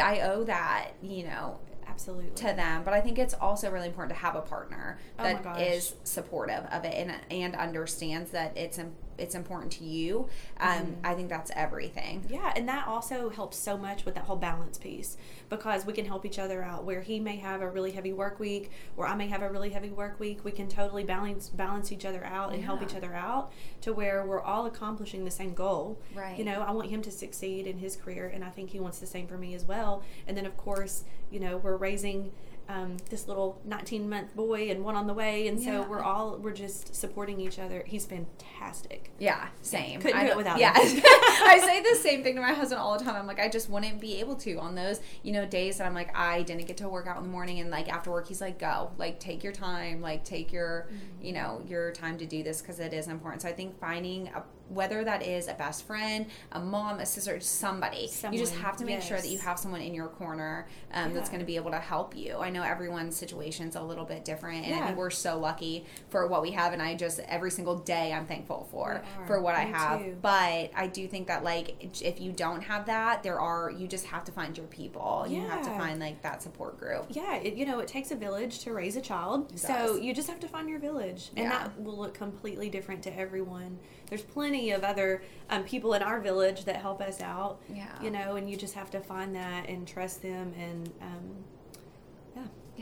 I 0.01 0.21
owe 0.21 0.45
that, 0.45 0.91
you 1.03 1.25
know, 1.25 1.59
Absolutely. 1.89 2.31
to 2.37 2.45
them. 2.55 2.83
But 2.85 2.95
I 2.95 3.01
think 3.01 3.19
it's 3.19 3.35
also 3.35 3.71
really 3.71 3.89
important 3.89 4.17
to 4.17 4.25
have 4.25 4.37
a 4.37 4.43
partner 4.43 4.99
Oh 5.19 5.25
that 5.25 5.43
gosh. 5.43 5.61
is 5.61 5.95
supportive 6.05 6.65
of 6.71 6.85
it 6.85 6.95
and 6.95 7.13
and 7.31 7.57
understands 7.57 8.31
that 8.31 8.57
it's 8.57 8.79
im- 8.79 8.95
it's 9.21 9.35
important 9.35 9.73
to 9.73 9.85
you. 9.85 10.29
Um, 10.59 10.71
Mm-hmm. 10.81 11.07
I 11.07 11.15
think 11.15 11.29
that's 11.29 11.51
everything. 11.55 12.25
Yeah, 12.29 12.53
and 12.57 12.67
that 12.69 12.87
also 12.87 13.29
helps 13.29 13.57
so 13.59 13.77
much 13.77 14.05
with 14.05 14.15
that 14.15 14.25
whole 14.25 14.37
balance 14.37 14.79
piece 14.79 15.17
because 15.49 15.85
we 15.85 15.93
can 15.93 16.07
help 16.07 16.25
each 16.25 16.39
other 16.39 16.63
out. 16.63 16.85
Where 16.85 17.03
he 17.03 17.21
may 17.21 17.37
have 17.37 17.61
a 17.61 17.69
really 17.69 17.91
heavy 17.91 18.13
work 18.13 18.41
week, 18.41 18.71
or 18.97 19.07
I 19.07 19.15
may 19.15 19.29
have 19.29 19.43
a 19.43 19.51
really 19.51 19.71
heavy 19.71 19.91
work 19.91 20.19
week, 20.19 20.45
we 20.45 20.53
can 20.53 20.69
totally 20.69 21.05
balance 21.05 21.49
balance 21.51 21.93
each 21.93 22.05
other 22.05 22.25
out 22.25 22.55
and 22.55 22.65
help 22.65 22.83
each 22.83 22.95
other 22.95 23.15
out 23.15 23.53
to 23.83 23.93
where 23.93 24.25
we're 24.25 24.41
all 24.41 24.67
accomplishing 24.67 25.25
the 25.25 25.31
same 25.31 25.53
goal. 25.55 25.99
Right. 26.15 26.39
You 26.39 26.45
know, 26.45 26.63
I 26.63 26.71
want 26.71 26.89
him 26.89 27.03
to 27.03 27.11
succeed 27.11 27.67
in 27.67 27.79
his 27.79 27.97
career, 27.97 28.31
and 28.33 28.43
I 28.45 28.51
think 28.51 28.71
he 28.71 28.81
wants 28.81 28.99
the 29.01 29.07
same 29.07 29.27
for 29.27 29.37
me 29.37 29.55
as 29.55 29.65
well. 29.65 30.03
And 30.27 30.37
then, 30.37 30.47
of 30.47 30.57
course, 30.57 31.05
you 31.31 31.41
know, 31.41 31.59
we're 31.59 31.77
raising. 31.77 32.33
Um, 32.71 32.99
this 33.09 33.27
little 33.27 33.61
19 33.65 34.09
month 34.09 34.37
boy 34.37 34.71
and 34.71 34.85
one 34.85 34.95
on 34.95 35.09
the 35.09 35.15
way 35.15 35.49
and 35.49 35.61
so 35.61 35.83
we're 35.91 36.03
all 36.03 36.39
we're 36.39 36.53
just 36.53 36.95
supporting 36.95 37.41
each 37.41 37.59
other 37.59 37.83
he's 37.85 38.07
fantastic 38.07 39.11
Yeah, 39.19 39.49
same. 39.63 40.01
Couldn't 40.01 40.19
I 40.19 40.27
do 40.27 40.31
it 40.33 40.37
without 40.37 40.59
yeah. 40.61 40.73
I 40.77 41.61
say 41.65 41.83
the 41.83 41.99
same 41.99 42.23
thing 42.23 42.37
to 42.37 42.41
my 42.41 42.53
husband 42.53 42.81
all 42.81 42.97
the 42.97 43.05
time. 43.05 43.17
I'm 43.17 43.27
like, 43.27 43.41
I 43.41 43.49
just 43.49 43.69
wouldn't 43.71 44.01
be 44.01 44.21
able 44.21 44.37
to 44.37 44.55
on 44.59 44.75
those, 44.75 45.01
you 45.23 45.33
know, 45.33 45.47
days 45.47 45.79
that 45.79 45.87
I'm 45.87 45.95
like, 45.95 46.17
I 46.17 46.43
didn't 46.43 46.67
get 46.67 46.77
to 46.79 46.89
work 46.89 47.07
out 47.07 47.17
in 47.17 47.25
the 47.25 47.29
morning, 47.29 47.61
and 47.61 47.71
like 47.71 47.89
after 47.89 48.11
work, 48.11 48.29
he's 48.29 48.41
like, 48.41 48.59
go, 48.59 48.93
like 48.99 49.19
take 49.19 49.43
your 49.43 49.53
time, 49.53 50.01
like 50.01 50.25
take 50.25 50.53
your, 50.53 50.89
Mm-hmm. 50.91 51.27
you 51.27 51.33
know, 51.33 51.63
your 51.67 51.93
time 51.93 52.17
to 52.19 52.27
do 52.27 52.43
this 52.43 52.61
because 52.63 52.81
it 52.81 52.93
is 52.95 53.07
important. 53.09 53.43
So 53.43 53.49
I 53.49 53.53
think 53.53 53.79
finding 53.79 54.29
a 54.29 54.43
whether 54.71 55.03
that 55.03 55.27
is 55.27 55.49
a 55.49 55.55
best 55.55 55.85
friend, 55.85 56.27
a 56.53 56.61
mom, 56.61 57.01
a 57.01 57.07
sister, 57.07 57.41
somebody, 57.41 58.09
you 58.31 58.39
just 58.39 58.55
have 58.55 58.77
to 58.77 58.85
make 58.85 59.03
sure 59.03 59.17
that 59.21 59.29
you 59.29 59.37
have 59.39 59.59
someone 59.59 59.81
in 59.81 59.93
your 59.93 60.07
corner 60.07 60.69
um, 60.95 61.13
that's 61.13 61.29
going 61.29 61.41
to 61.41 61.47
be 61.47 61.57
able 61.57 61.73
to 61.73 61.79
help 61.81 62.17
you. 62.17 62.37
I 62.39 62.51
know 62.51 62.60
everyone's 62.63 63.17
situation's 63.17 63.77
a 63.77 63.83
little 63.83 64.05
bit 64.05 64.25
different, 64.25 64.67
and 64.67 64.75
Yeah. 64.77 64.95
we're 64.95 65.11
so 65.11 65.39
lucky 65.39 65.87
for 66.09 66.27
what 66.27 66.43
we 66.43 66.51
have, 66.53 66.73
and 66.73 66.81
I 66.83 66.95
just 66.95 67.21
every 67.21 67.51
single 67.51 67.77
day 67.77 68.13
I'm 68.13 68.27
thankful 68.27 68.69
for 68.71 69.03
for 69.27 69.41
what 69.41 69.55
I 69.55 69.61
have. 69.63 70.01
too. 70.01 70.17
But 70.21 70.71
I 70.75 70.87
do 70.93 71.07
think 71.09 71.27
that 71.29 71.45
like 71.45 72.01
if 72.03 72.21
you 72.21 72.33
don't 72.33 72.63
have 72.63 72.87
that, 72.87 73.23
there 73.23 73.41
are 73.41 73.71
you 73.71 73.87
just 73.87 74.07
have 74.07 74.25
to 74.25 74.33
find 74.33 74.57
your 74.57 74.67
people. 74.67 75.27
You 75.29 75.43
have 75.43 75.63
to 75.63 75.71
find 75.71 76.01
like 76.01 76.23
that 76.23 76.43
support 76.43 76.79
group. 76.79 77.07
yeah, 77.11 77.37
it, 77.37 77.55
you 77.55 77.67
know, 77.67 77.79
it 77.81 77.89
takes 77.89 78.11
a 78.11 78.17
village 78.17 78.61
to 78.61 78.73
raise 78.73 78.97
a 78.97 79.01
child. 79.01 79.59
So 79.59 79.97
you 79.97 80.15
just 80.15 80.29
have 80.29 80.41
to 80.41 80.49
find 80.49 80.69
your 80.69 80.79
village, 80.79 81.31
and 81.37 81.45
Yeah. 81.45 81.51
that 81.59 81.81
will 81.81 81.97
look 81.97 82.15
completely 82.15 82.69
different 82.69 83.03
to 83.05 83.17
everyone. 83.19 83.79
There's 84.09 84.23
plenty 84.23 84.73
of 84.73 84.83
other 84.83 85.23
um, 85.51 85.63
people 85.65 85.95
in 85.95 86.03
our 86.03 86.21
village 86.21 86.65
that 86.65 86.77
help 86.77 87.01
us 87.01 87.21
out. 87.21 87.61
Yeah. 87.73 87.87
You 88.03 88.11
know, 88.11 88.35
and 88.37 88.51
you 88.51 88.57
just 88.57 88.75
have 88.75 88.91
to 88.91 89.01
find 89.01 89.35
that 89.37 89.69
and 89.69 89.87
trust 89.87 90.23
them, 90.23 90.53
and 90.59 90.91
um, 91.01 91.45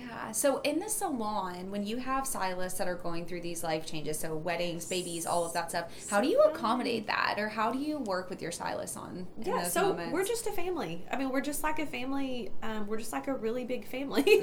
yeah. 0.09 0.33
So 0.33 0.61
in 0.63 0.79
the 0.79 0.89
salon, 0.89 1.71
when 1.71 1.87
you 1.87 1.99
have 1.99 2.27
stylists 2.27 2.79
that 2.79 2.89
are 2.89 2.95
going 2.97 3.27
through 3.27 3.43
these 3.43 3.63
life 3.63 3.87
changes, 3.87 4.19
so 4.19 4.37
weddings, 4.37 4.85
babies, 4.85 5.27
all 5.27 5.45
of 5.45 5.53
that 5.55 5.71
stuff, 5.71 6.09
how 6.11 6.21
do 6.21 6.29
you 6.29 6.41
accommodate 6.43 7.07
that, 7.07 7.37
or 7.39 7.49
how 7.49 7.73
do 7.73 7.79
you 7.79 7.99
work 7.99 8.31
with 8.31 8.41
your 8.43 8.53
stylists 8.53 8.97
on 8.97 9.27
Yeah, 9.43 9.63
those 9.63 9.73
so 9.73 9.89
moments? 9.91 10.13
we're 10.13 10.25
just 10.25 10.47
a 10.47 10.53
family. 10.53 11.05
I 11.11 11.17
mean, 11.17 11.31
we're 11.31 11.41
just 11.41 11.63
like 11.63 11.79
a 11.79 11.87
family. 11.87 12.51
Um, 12.63 12.87
we're 12.87 12.99
just 12.99 13.13
like 13.13 13.29
a 13.29 13.35
really 13.35 13.65
big 13.65 13.87
family. 13.87 14.43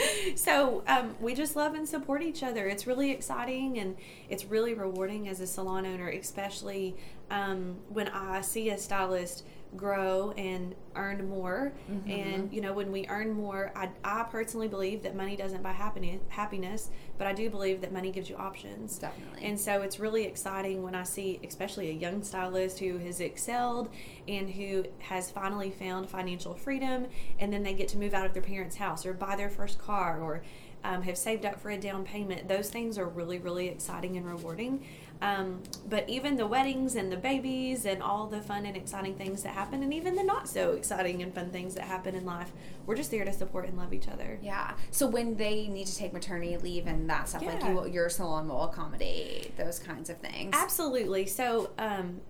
so 0.36 0.82
um, 0.86 1.14
we 1.20 1.34
just 1.34 1.56
love 1.56 1.74
and 1.74 1.88
support 1.88 2.22
each 2.22 2.42
other. 2.42 2.66
It's 2.66 2.86
really 2.86 3.10
exciting 3.10 3.78
and 3.78 3.96
it's 4.28 4.44
really 4.44 4.74
rewarding 4.74 5.28
as 5.28 5.40
a 5.40 5.46
salon 5.46 5.86
owner, 5.86 6.08
especially 6.08 6.96
um, 7.30 7.76
when 7.88 8.08
I 8.08 8.40
see 8.40 8.70
a 8.70 8.78
stylist 8.78 9.44
grow 9.76 10.32
and 10.32 10.74
earn 10.94 11.28
more. 11.28 11.72
Mm-hmm. 11.90 12.10
And 12.10 12.52
you 12.52 12.60
know, 12.60 12.72
when 12.72 12.92
we 12.92 13.06
earn 13.08 13.32
more, 13.32 13.72
I, 13.74 13.88
I 14.04 14.24
personally 14.24 14.68
believe 14.68 15.02
that 15.02 15.16
money 15.16 15.36
doesn't 15.36 15.62
buy 15.62 15.72
happiness. 15.72 16.20
Happiness, 16.28 16.90
but 17.18 17.26
I 17.26 17.32
do 17.32 17.48
believe 17.48 17.80
that 17.80 17.92
money 17.92 18.10
gives 18.10 18.28
you 18.28 18.36
options. 18.36 18.98
Definitely. 18.98 19.46
And 19.46 19.58
so 19.58 19.82
it's 19.82 19.98
really 19.98 20.24
exciting 20.24 20.82
when 20.82 20.94
I 20.94 21.04
see, 21.04 21.40
especially 21.46 21.90
a 21.90 21.94
young 21.94 22.22
stylist 22.22 22.78
who 22.78 22.98
has 22.98 23.20
excelled 23.20 23.88
and 24.28 24.50
who 24.50 24.84
has 24.98 25.30
finally 25.30 25.70
found 25.70 26.08
financial 26.08 26.54
freedom, 26.54 27.06
and 27.38 27.52
then 27.52 27.62
they 27.62 27.74
get 27.74 27.88
to 27.88 27.98
move 27.98 28.14
out 28.14 28.26
of 28.26 28.34
their 28.34 28.42
parents' 28.42 28.76
house 28.76 29.06
or 29.06 29.12
buy 29.12 29.36
their 29.36 29.50
first 29.50 29.78
car 29.78 30.20
or 30.20 30.42
um, 30.84 31.02
have 31.02 31.16
saved 31.16 31.44
up 31.44 31.60
for 31.60 31.70
a 31.70 31.78
down 31.78 32.04
payment. 32.04 32.48
Those 32.48 32.68
things 32.68 32.98
are 32.98 33.06
really, 33.06 33.38
really 33.38 33.68
exciting 33.68 34.16
and 34.16 34.26
rewarding. 34.26 34.84
Um, 35.22 35.62
but 35.88 36.08
even 36.08 36.36
the 36.36 36.46
weddings 36.48 36.96
and 36.96 37.12
the 37.12 37.16
babies 37.16 37.86
and 37.86 38.02
all 38.02 38.26
the 38.26 38.42
fun 38.42 38.66
and 38.66 38.76
exciting 38.76 39.14
things 39.14 39.44
that 39.44 39.54
happen, 39.54 39.82
and 39.84 39.94
even 39.94 40.16
the 40.16 40.24
not 40.24 40.48
so 40.48 40.72
exciting 40.72 41.22
and 41.22 41.32
fun 41.32 41.50
things 41.50 41.74
that 41.76 41.84
happen 41.84 42.16
in 42.16 42.24
life, 42.24 42.50
we're 42.86 42.96
just 42.96 43.12
there 43.12 43.24
to 43.24 43.32
support 43.32 43.66
and 43.68 43.78
love 43.78 43.94
each 43.94 44.08
other. 44.08 44.38
yeah. 44.42 44.72
So 44.90 45.06
when 45.06 45.36
they 45.36 45.68
need 45.68 45.86
to 45.86 45.96
take 45.96 46.12
maternity 46.12 46.56
leave 46.56 46.88
and 46.88 47.08
that 47.08 47.28
stuff, 47.28 47.42
like 47.46 47.62
you, 47.62 47.86
your 47.86 48.08
salon 48.08 48.48
will 48.48 48.64
accommodate 48.64 49.56
those 49.56 49.78
kinds 49.78 50.10
of 50.10 50.18
things. 50.18 50.50
Absolutely. 50.54 51.26
So, 51.26 51.70
um, 51.78 52.20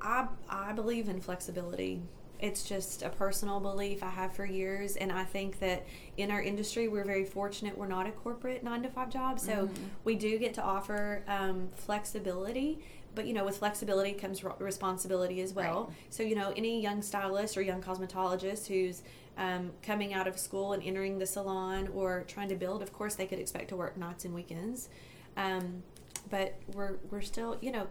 I 0.00 0.28
I 0.48 0.72
believe 0.74 1.08
in 1.08 1.20
flexibility. 1.20 2.02
It's 2.40 2.62
just 2.62 3.02
a 3.02 3.08
personal 3.08 3.60
belief 3.60 4.02
I 4.02 4.10
have 4.10 4.32
for 4.32 4.44
years, 4.46 4.96
and 4.96 5.10
I 5.10 5.24
think 5.24 5.58
that 5.60 5.86
in 6.16 6.30
our 6.30 6.40
industry 6.42 6.88
we're 6.88 7.04
very 7.04 7.24
fortunate. 7.24 7.76
We're 7.76 7.88
not 7.88 8.06
a 8.06 8.12
corporate 8.12 8.62
nine 8.62 8.82
to 8.82 8.88
five 8.88 9.10
job, 9.10 9.40
so 9.40 9.52
Mm-hmm. 9.66 9.84
we 10.04 10.14
do 10.14 10.38
get 10.38 10.54
to 10.54 10.62
offer 10.62 11.22
um, 11.26 11.68
flexibility. 11.74 12.80
But 13.14 13.26
you 13.26 13.32
know, 13.34 13.44
with 13.44 13.56
flexibility 13.58 14.12
comes 14.12 14.44
responsibility 14.60 15.40
as 15.40 15.52
well. 15.52 15.86
Right. 15.86 15.96
So 16.10 16.22
you 16.22 16.36
know, 16.36 16.52
any 16.56 16.80
young 16.80 17.02
stylist 17.02 17.56
or 17.56 17.62
young 17.62 17.82
cosmetologist 17.82 18.68
who's 18.68 19.02
um, 19.36 19.70
coming 19.82 20.14
out 20.14 20.28
of 20.28 20.38
school 20.38 20.72
and 20.72 20.82
entering 20.82 21.18
the 21.18 21.26
salon 21.26 21.88
or 21.94 22.24
trying 22.28 22.48
to 22.50 22.54
build, 22.56 22.82
of 22.82 22.92
course, 22.92 23.14
they 23.16 23.26
could 23.26 23.38
expect 23.40 23.68
to 23.70 23.76
work 23.76 23.96
nights 23.96 24.24
and 24.24 24.34
weekends. 24.34 24.88
Um, 25.36 25.82
but 26.30 26.54
we're 26.72 26.96
we're 27.10 27.22
still, 27.22 27.56
you 27.60 27.72
know, 27.72 27.86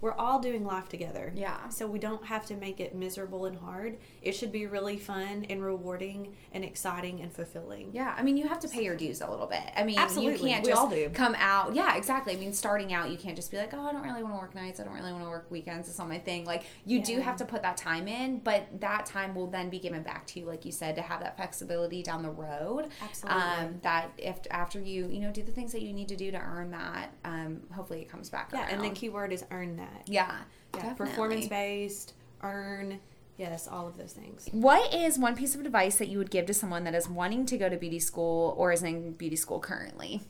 we're 0.00 0.14
all 0.14 0.38
doing 0.40 0.64
life 0.64 0.88
together. 0.88 1.32
Yeah. 1.34 1.68
So 1.68 1.86
we 1.86 1.98
don't 1.98 2.24
have 2.26 2.46
to 2.46 2.56
make 2.56 2.80
it 2.80 2.94
miserable 2.94 3.44
and 3.46 3.56
hard. 3.58 3.98
It 4.22 4.32
should 4.32 4.50
be 4.52 4.66
really 4.66 4.96
fun 4.98 5.44
and 5.50 5.62
rewarding 5.62 6.34
and 6.52 6.64
exciting 6.64 7.20
and 7.20 7.32
fulfilling. 7.32 7.90
Yeah, 7.92 8.14
I 8.16 8.22
mean, 8.22 8.36
you 8.36 8.48
have 8.48 8.60
to 8.60 8.68
pay 8.68 8.82
your 8.84 8.96
dues 8.96 9.20
a 9.20 9.30
little 9.30 9.46
bit. 9.46 9.62
I 9.76 9.84
mean, 9.84 9.98
Absolutely. 9.98 10.48
you 10.48 10.54
can't 10.54 10.64
We 10.64 10.70
just 10.70 10.80
all 10.82 10.88
do. 10.88 11.10
come 11.10 11.34
out. 11.38 11.74
Yeah, 11.74 11.96
exactly. 11.96 12.34
I 12.34 12.36
mean, 12.36 12.52
starting 12.52 12.92
out, 12.92 13.10
you 13.10 13.18
can't 13.18 13.36
just 13.36 13.50
be 13.50 13.58
like, 13.58 13.74
oh, 13.74 13.86
I 13.86 13.92
don't 13.92 14.02
really 14.02 14.22
want 14.22 14.34
to 14.34 14.38
work 14.40 14.54
nights. 14.54 14.80
I 14.80 14.84
don't 14.84 14.94
really 14.94 15.12
want 15.12 15.24
to 15.24 15.30
work 15.30 15.46
weekends. 15.50 15.88
It's 15.88 15.98
not 15.98 16.08
my 16.08 16.18
thing. 16.18 16.44
Like, 16.44 16.64
you 16.86 17.02
do 17.02 17.20
have 17.20 17.36
to 17.36 17.44
put 17.44 17.62
that 17.62 17.76
time 17.76 18.08
in, 18.08 18.38
but 18.38 18.66
that 18.80 19.06
time 19.06 19.34
will 19.34 19.46
then 19.48 19.68
be 19.70 19.78
given 19.78 20.02
back 20.02 20.26
to 20.28 20.40
you, 20.40 20.46
like 20.46 20.64
you 20.64 20.72
said, 20.72 20.96
to 20.96 21.02
have 21.02 21.20
that 21.20 21.36
flexibility 21.36 22.02
down 22.02 22.22
the 22.22 22.30
road. 22.30 22.88
Absolutely. 23.02 23.40
Um, 23.42 23.78
that 23.82 24.10
if 24.16 24.38
after 24.50 24.80
you, 24.80 25.08
you 25.08 25.20
know, 25.20 25.30
do 25.30 25.42
the 25.42 25.52
things 25.52 25.72
that 25.72 25.82
you 25.82 25.92
need 25.92 26.08
to 26.08 26.16
do 26.16 26.30
to 26.30 26.38
earn 26.38 26.70
that, 26.70 27.12
um, 27.24 27.60
hopefully 27.72 28.00
it 28.00 28.08
comes 28.08 28.30
back 28.30 28.50
Yeah, 28.52 28.60
around. 28.62 28.70
and 28.70 28.84
the 28.84 28.90
key 28.90 29.08
word 29.08 29.32
is 29.32 29.44
earn 29.50 29.76
that. 29.76 29.89
Yeah, 30.06 30.38
Yeah, 30.74 30.82
definitely. 30.82 31.06
performance 31.06 31.46
based, 31.48 32.14
earn, 32.42 33.00
yes, 33.36 33.68
all 33.68 33.86
of 33.86 33.96
those 33.96 34.12
things. 34.12 34.48
What 34.52 34.94
is 34.94 35.18
one 35.18 35.34
piece 35.36 35.54
of 35.54 35.60
advice 35.62 35.96
that 35.96 36.08
you 36.08 36.18
would 36.18 36.30
give 36.30 36.46
to 36.46 36.54
someone 36.54 36.84
that 36.84 36.94
is 36.94 37.08
wanting 37.08 37.46
to 37.46 37.58
go 37.58 37.68
to 37.68 37.76
beauty 37.76 37.98
school 37.98 38.54
or 38.56 38.72
is 38.72 38.82
in 38.82 39.12
beauty 39.12 39.36
school 39.36 39.60
currently? 39.60 40.22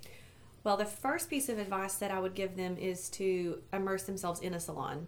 Well, 0.62 0.76
the 0.76 0.84
first 0.84 1.30
piece 1.30 1.48
of 1.48 1.58
advice 1.58 1.94
that 1.94 2.10
I 2.10 2.20
would 2.20 2.34
give 2.34 2.56
them 2.56 2.76
is 2.76 3.08
to 3.10 3.62
immerse 3.72 4.02
themselves 4.04 4.40
in 4.40 4.52
a 4.54 4.60
salon. 4.60 5.06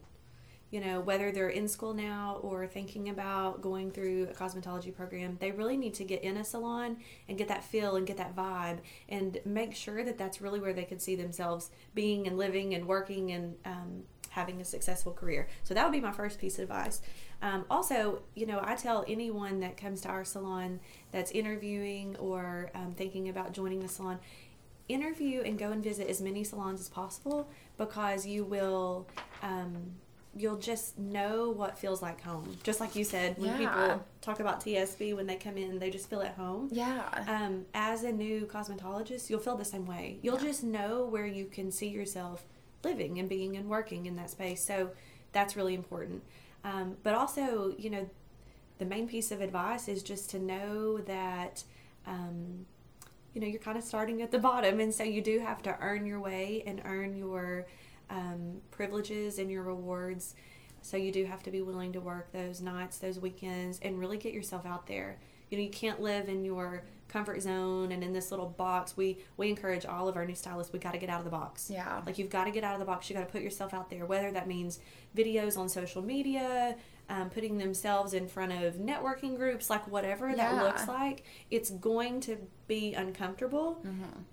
You 0.71 0.81
know, 0.81 1.01
whether 1.01 1.31
they're 1.31 1.51
in 1.51 1.69
school 1.69 1.93
now 1.93 2.39
or 2.41 2.67
thinking 2.67 3.11
about 3.11 3.61
going 3.61 3.91
through 3.91 4.29
a 4.31 4.33
cosmetology 4.35 4.97
program, 4.97 5.37
they 5.39 5.51
really 5.53 5.77
need 5.77 5.93
to 5.95 6.05
get 6.05 6.25
in 6.25 6.39
a 6.39 6.45
salon 6.45 6.97
and 7.29 7.37
get 7.37 7.49
that 7.49 7.63
feel 7.63 7.97
and 7.97 8.07
get 8.07 8.17
that 8.17 8.35
vibe 8.35 8.79
and 9.11 9.39
make 9.45 9.75
sure 9.75 10.03
that 10.03 10.17
that's 10.17 10.41
really 10.41 10.61
where 10.61 10.73
they 10.73 10.85
can 10.85 10.99
see 10.99 11.15
themselves 11.15 11.71
being 11.95 12.27
and 12.27 12.39
living 12.39 12.73
and 12.75 12.87
working 12.87 13.33
and 13.33 13.55
um, 13.67 14.05
having 14.33 14.61
a 14.61 14.65
successful 14.65 15.13
career. 15.13 15.47
So 15.63 15.75
that 15.75 15.85
would 15.85 15.93
be 15.93 16.01
my 16.01 16.13
first 16.13 16.39
piece 16.39 16.57
of 16.59 16.63
advice. 16.65 17.01
Um, 17.43 17.65
also, 17.71 18.21
you 18.35 18.47
know, 18.47 18.61
I 18.63 18.75
tell 18.77 19.05
anyone 19.07 19.61
that 19.61 19.77
comes 19.77 20.01
to 20.03 20.09
our 20.09 20.25
salon 20.25 20.81
that's 21.11 21.31
interviewing 21.33 22.17
or 22.17 22.71
um, 22.75 22.93
thinking 22.97 23.29
about 23.29 23.53
joining 23.53 23.81
the 23.81 23.89
salon, 23.89 24.19
interview 24.89 25.41
and 25.43 25.59
go 25.59 25.71
and 25.71 25.83
visit 25.83 26.09
as 26.09 26.21
many 26.21 26.45
salons 26.45 26.81
as 26.81 26.89
possible 26.89 27.49
because 27.79 28.27
you 28.27 28.45
will 28.45 29.07
um, 29.43 29.93
you'll 30.37 30.59
just 30.59 30.99
know 30.99 31.51
what 31.51 31.79
feels 31.79 32.03
like 32.03 32.21
home 32.21 32.57
just 32.63 32.81
like 32.81 32.95
you 32.97 33.05
said 33.05 33.39
when 33.39 33.49
Yeah. 33.51 33.59
people 33.59 34.05
talk 34.21 34.41
about 34.41 34.61
tsb 34.63 35.15
when 35.15 35.27
they 35.27 35.37
come 35.37 35.57
in 35.57 35.79
they 35.79 35.89
just 35.89 36.11
feel 36.11 36.21
at 36.21 36.35
home 36.35 36.69
Yeah. 36.73 37.05
um, 37.29 37.65
as 37.75 38.03
a 38.03 38.13
new 38.13 38.45
cosmetologist 38.47 39.31
you'll 39.31 39.39
feel 39.41 39.57
the 39.57 39.65
same 39.65 39.87
way 39.87 40.19
you'll 40.21 40.37
just 40.39 40.63
know 40.65 41.05
where 41.07 41.27
you 41.27 41.47
can 41.47 41.71
see 41.71 41.89
yourself 41.89 42.45
living 42.85 43.19
and 43.19 43.29
being 43.29 43.57
and 43.57 43.69
working 43.69 44.07
in 44.07 44.17
that 44.17 44.31
space. 44.31 44.65
So 44.65 44.91
that's 45.33 45.57
really 45.57 45.75
important. 45.75 46.23
Um, 46.65 46.97
but 47.03 47.15
also 47.15 47.75
you 47.79 47.91
know 47.91 48.09
the 48.79 48.85
main 48.85 49.07
piece 49.07 49.31
of 49.31 49.41
advice 49.41 49.89
is 49.89 50.03
just 50.03 50.31
to 50.31 50.39
know 50.39 50.99
that 50.99 51.63
um, 52.07 52.67
you 53.35 53.41
know 53.41 53.47
you're 53.47 53.61
kind 53.61 53.79
of 53.79 53.85
starting 53.85 54.23
at 54.23 54.31
the 54.31 54.39
bottom. 54.39 54.81
And 54.81 54.93
so 54.93 55.05
you 55.05 55.23
do 55.23 55.39
have 55.39 55.63
to 55.63 55.77
earn 55.81 56.07
your 56.07 56.21
way 56.21 56.63
and 56.67 56.83
earn 56.85 57.17
your 57.17 57.67
um, 58.11 58.61
privileges 58.71 59.39
and 59.39 59.51
your 59.51 59.63
rewards. 59.63 60.35
So 60.83 60.97
you 60.97 61.13
do 61.13 61.25
have 61.25 61.43
to 61.45 61.51
be 61.51 61.63
willing 61.63 61.93
to 61.93 62.01
work 62.01 62.33
those 62.33 62.61
nights 62.61 62.99
those 62.99 63.19
weekends 63.21 63.79
and 63.83 63.99
really 63.99 64.19
get 64.19 64.35
yourself 64.35 64.67
out 64.67 64.87
there. 64.87 65.19
You 65.51 65.59
know 65.59 65.65
you 65.65 65.71
can't 65.71 66.01
live 66.01 66.29
in 66.29 66.45
your 66.45 66.85
comfort 67.13 67.43
zone 67.43 67.93
and 67.93 68.03
in 68.03 68.13
this 68.13 68.31
little 68.31 68.49
box 68.49 68.97
we 68.97 69.19
we 69.37 69.49
encourage 69.51 69.85
all 69.85 70.09
of 70.09 70.17
our 70.17 70.25
new 70.25 70.35
stylists 70.35 70.73
we 70.73 70.79
got 70.79 70.93
to 70.93 70.99
get 70.99 71.11
out 71.11 71.19
of 71.19 71.25
the 71.25 71.31
box 71.31 71.69
Yeah. 71.71 72.01
like 72.07 72.17
you've 72.19 72.31
got 72.31 72.45
to 72.45 72.51
get 72.51 72.65
out 72.65 72.73
of 72.73 72.79
the 72.81 72.87
box 72.87 73.11
you 73.11 73.15
got 73.15 73.27
to 73.27 73.31
put 73.33 73.43
yourself 73.43 73.75
out 73.75 73.91
there 73.91 74.07
whether 74.07 74.31
that 74.33 74.49
means 74.49 74.81
videos 75.17 75.59
on 75.59 75.69
social 75.69 76.01
media 76.01 76.75
um, 77.11 77.29
putting 77.29 77.59
themselves 77.59 78.15
in 78.15 78.27
front 78.29 78.53
of 78.53 78.77
networking 78.77 79.37
groups 79.37 79.69
like 79.69 79.87
whatever 79.89 80.31
Yeah. 80.31 80.37
that 80.55 80.65
looks 80.65 80.89
like 80.89 81.25
it's 81.51 81.69
going 81.71 82.21
to 82.23 82.39
be 82.67 82.95
uncomfortable 82.95 83.83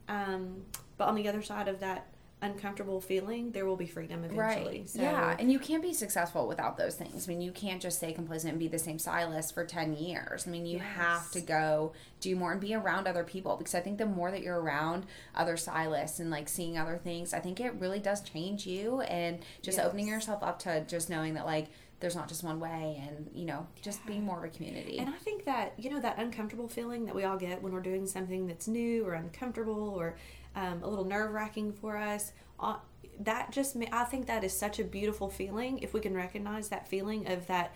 um, 0.07 0.63
but 0.97 1.07
on 1.09 1.15
the 1.15 1.27
other 1.27 1.41
side 1.41 1.67
of 1.67 1.79
that 1.81 2.07
uncomfortable 2.41 3.01
feeling 3.01 3.51
there 3.51 3.65
will 3.65 3.75
be 3.75 3.85
freedom 3.85 4.23
eventually 4.23 4.79
Right. 4.79 4.89
so 4.89 5.01
yeah. 5.01 5.35
And 5.37 5.51
you 5.51 5.59
can't 5.59 5.81
be 5.81 5.93
successful 5.93 6.47
without 6.47 6.77
those 6.77 6.95
things. 6.95 7.27
I 7.27 7.31
mean, 7.31 7.41
you 7.41 7.51
can't 7.51 7.81
just 7.81 7.97
stay 7.97 8.13
complacent 8.13 8.51
and 8.51 8.59
be 8.59 8.69
the 8.69 8.79
same 8.79 8.97
stylist 8.97 9.53
for 9.53 9.65
10 9.65 9.95
years. 9.97 10.47
I 10.47 10.49
mean, 10.49 10.65
you 10.65 10.79
have 10.79 11.29
to 11.31 11.41
go 11.41 11.91
do 12.21 12.35
more 12.37 12.53
and 12.53 12.61
be 12.61 12.73
around 12.73 13.07
other 13.07 13.25
people 13.25 13.57
because 13.57 13.75
I 13.75 13.81
think 13.81 13.97
the 13.97 14.05
more 14.05 14.31
that 14.31 14.41
you're 14.41 14.59
around 14.61 15.05
other 15.35 15.57
stylists 15.57 16.19
and 16.19 16.29
like 16.31 16.47
seeing 16.47 16.77
other 16.77 16.97
things, 16.97 17.33
I 17.33 17.39
think 17.39 17.59
it 17.59 17.73
really 17.75 17.99
does 17.99 18.21
change 18.21 18.65
you 18.65 19.01
and 19.01 19.39
just 19.61 19.77
Yes. 19.77 19.85
opening 19.87 20.07
yourself 20.07 20.41
up 20.41 20.59
to 20.59 20.85
just 20.85 21.09
knowing 21.09 21.33
that 21.33 21.45
like 21.45 21.67
there's 21.99 22.15
not 22.15 22.29
just 22.29 22.45
one 22.45 22.61
way 22.61 23.03
and, 23.05 23.29
you 23.33 23.43
know, 23.45 23.67
just 23.81 24.05
being 24.05 24.23
more 24.23 24.37
of 24.37 24.45
a 24.45 24.47
community. 24.55 24.97
And 24.99 25.09
I 25.09 25.17
think 25.17 25.43
that, 25.43 25.73
you 25.77 25.89
know, 25.89 25.99
that 25.99 26.17
uncomfortable 26.17 26.69
feeling 26.69 27.05
that 27.07 27.13
we 27.13 27.25
all 27.25 27.35
get 27.35 27.61
when 27.61 27.73
we're 27.73 27.81
doing 27.81 28.07
something 28.07 28.47
that's 28.47 28.69
new 28.69 29.05
or 29.05 29.15
uncomfortable 29.15 29.89
or 29.99 30.15
um, 30.59 30.83
a 30.83 30.87
little 30.87 31.05
nerve 31.05 31.31
wracking 31.31 31.71
for 31.71 31.95
us, 31.97 32.33
uh, 32.59 32.77
that 33.21 33.51
just, 33.51 33.77
I 33.91 34.03
think 34.03 34.27
that 34.27 34.43
is 34.43 34.57
such 34.57 34.79
a 34.79 34.83
beautiful 34.83 35.29
feeling. 35.29 35.79
If 35.79 35.93
we 35.93 35.99
can 36.01 36.13
recognize 36.13 36.69
that 36.69 36.87
feeling 36.87 37.31
of 37.31 37.47
that 37.47 37.73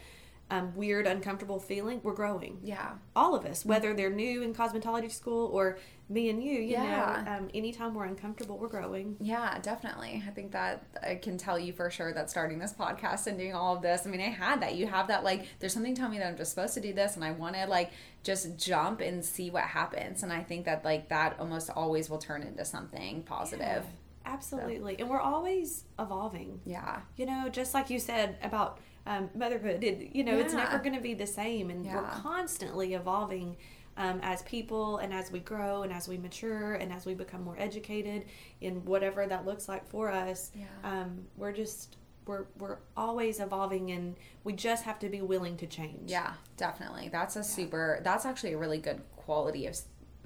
um, 0.54 0.76
weird, 0.76 1.08
uncomfortable 1.08 1.60
feeling, 1.60 2.00
we're 2.04 2.14
growing. 2.14 2.60
yeah. 2.64 2.92
All 3.16 3.36
of 3.36 3.46
us, 3.46 3.66
whether 3.66 3.94
they're 3.94 4.10
new 4.10 4.42
in 4.42 4.54
cosmetology 4.54 5.12
school 5.12 5.48
or 5.48 5.78
me 6.10 6.30
and 6.30 6.44
you, 6.44 6.54
you 6.54 6.74
Yeah. 6.74 7.24
know, 7.26 7.32
um, 7.32 7.50
anytime 7.54 7.94
we're 7.94 8.06
uncomfortable, 8.06 8.58
we're 8.58 8.68
growing. 8.68 9.16
Yeah, 9.20 9.58
definitely. 9.62 10.22
I 10.28 10.32
think 10.32 10.52
that 10.52 10.84
I 11.02 11.16
can 11.16 11.38
tell 11.38 11.58
you 11.58 11.74
for 11.74 11.90
sure 11.90 12.14
that 12.14 12.30
starting 12.30 12.60
this 12.60 12.74
podcast 12.74 13.26
and 13.28 13.38
doing 13.38 13.56
all 13.56 13.76
of 13.76 13.82
this, 13.82 14.06
I 14.06 14.10
mean, 14.10 14.22
I 14.22 14.26
had 14.30 14.62
that. 14.62 14.76
You 14.76 14.86
have 14.88 15.08
that, 15.08 15.24
like, 15.24 15.48
there's 15.60 15.74
something 15.74 15.96
telling 15.96 16.12
me 16.12 16.18
that 16.20 16.28
I'm 16.28 16.38
just 16.38 16.52
supposed 16.52 16.74
to 16.76 16.82
do 16.82 16.94
this, 16.94 17.16
and 17.16 17.24
I 17.26 17.32
want 17.32 17.56
to, 17.56 17.66
like, 17.68 17.92
just 18.24 18.58
jump 18.58 19.00
and 19.02 19.24
see 19.26 19.50
what 19.50 19.64
happens. 19.64 20.24
And 20.24 20.32
I 20.32 20.44
think 20.44 20.66
that, 20.66 20.84
like, 20.86 21.10
that 21.10 21.40
almost 21.40 21.70
always 21.72 22.10
will 22.10 22.20
turn 22.20 22.44
into 22.44 22.64
something 22.66 23.24
positive. 23.24 23.84
Absolutely. 24.26 24.98
And 25.00 25.10
we're 25.10 25.20
always 25.20 25.84
evolving. 26.00 26.62
Yeah. 26.66 27.02
you 27.18 27.26
know 27.26 27.50
just 27.50 27.74
like 27.74 27.90
you 27.90 28.00
said 28.00 28.38
about 28.42 28.80
um, 29.06 29.30
motherhood. 29.36 29.84
It, 29.84 30.16
you 30.16 30.24
know 30.24 30.38
it's 30.38 30.54
never 30.54 30.78
going 30.80 30.96
to 30.96 31.02
be 31.02 31.14
the 31.14 31.28
same 31.28 31.70
and 31.70 31.86
we're 31.86 32.02
constantly 32.22 32.94
evolving 32.94 33.58
um, 33.98 34.20
as 34.24 34.42
people 34.44 34.98
and 34.98 35.14
as 35.14 35.32
we 35.32 35.40
grow 35.40 35.84
and 35.84 35.94
as 35.94 36.08
we 36.08 36.18
mature 36.18 36.74
and 36.76 36.92
as 36.92 37.06
we 37.06 37.14
become 37.14 37.44
more 37.44 37.56
educated 37.60 38.26
in 38.62 38.84
whatever 38.86 39.28
that 39.28 39.46
looks 39.46 39.68
like 39.68 39.88
for 39.88 40.10
us. 40.12 40.52
Yeah. 40.56 40.66
um, 40.84 41.26
we're 41.38 41.52
just 41.52 41.98
we're, 42.26 42.46
we're 42.58 42.78
always 42.96 43.40
evolving 43.40 43.92
and 43.92 44.16
we 44.44 44.54
just 44.54 44.84
have 44.86 45.00
to 45.00 45.10
be 45.10 45.22
willing 45.22 45.58
to 45.58 45.68
change. 45.68 46.10
Yeah, 46.10 46.34
definitely. 46.58 47.10
That's 47.12 47.36
a 47.36 47.44
super, 47.44 48.00
that's 48.04 48.26
actually 48.26 48.54
a 48.54 48.58
really 48.58 48.78
good 48.78 49.02
quality 49.16 49.68
of 49.68 49.76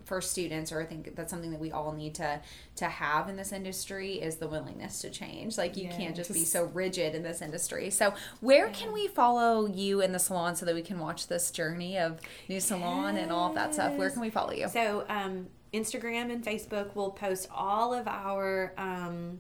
for 0.08 0.22
students 0.22 0.72
or 0.72 0.82
i 0.82 0.86
think 0.86 1.16
that's 1.16 1.30
something 1.30 1.52
that 1.52 1.60
we 1.60 1.72
all 1.72 1.92
need 1.92 2.16
to 2.16 2.40
to 2.78 2.86
have 2.86 3.28
in 3.28 3.36
this 3.36 3.52
industry 3.52 4.14
is 4.14 4.38
the 4.38 4.48
willingness 4.48 5.02
to 5.02 5.10
change. 5.10 5.58
Like 5.58 5.76
you 5.78 5.90
can't 5.90 6.16
just 6.16 6.32
be 6.32 6.46
so 6.46 6.66
rigid 6.66 7.16
in 7.16 7.24
this 7.24 7.42
industry. 7.42 7.90
So 7.90 8.14
where 8.40 8.70
can 8.70 8.94
we 8.94 9.08
follow 9.08 9.66
you 9.66 10.02
in 10.02 10.12
the 10.12 10.20
salon 10.20 10.56
so 10.56 10.66
that 10.66 10.76
we 10.76 10.82
can 10.82 11.00
watch 11.00 11.28
this 11.28 11.52
journey 11.52 11.98
of 11.98 12.20
new 12.48 12.60
salon 12.60 13.18
and 13.18 13.32
all 13.32 13.50
of 13.50 13.56
that 13.56 13.74
stuff? 13.74 13.94
Where 13.94 14.10
can 14.10 14.22
we 14.22 14.30
follow 14.30 14.52
you? 14.52 14.70
So, 14.70 15.06
um, 15.10 15.48
Instagram 15.74 16.32
and 16.32 16.44
Facebook 16.46 16.96
will 16.96 17.12
post 17.12 17.50
all 17.54 17.94
of 17.94 18.08
our 18.08 18.74
um, 18.78 19.40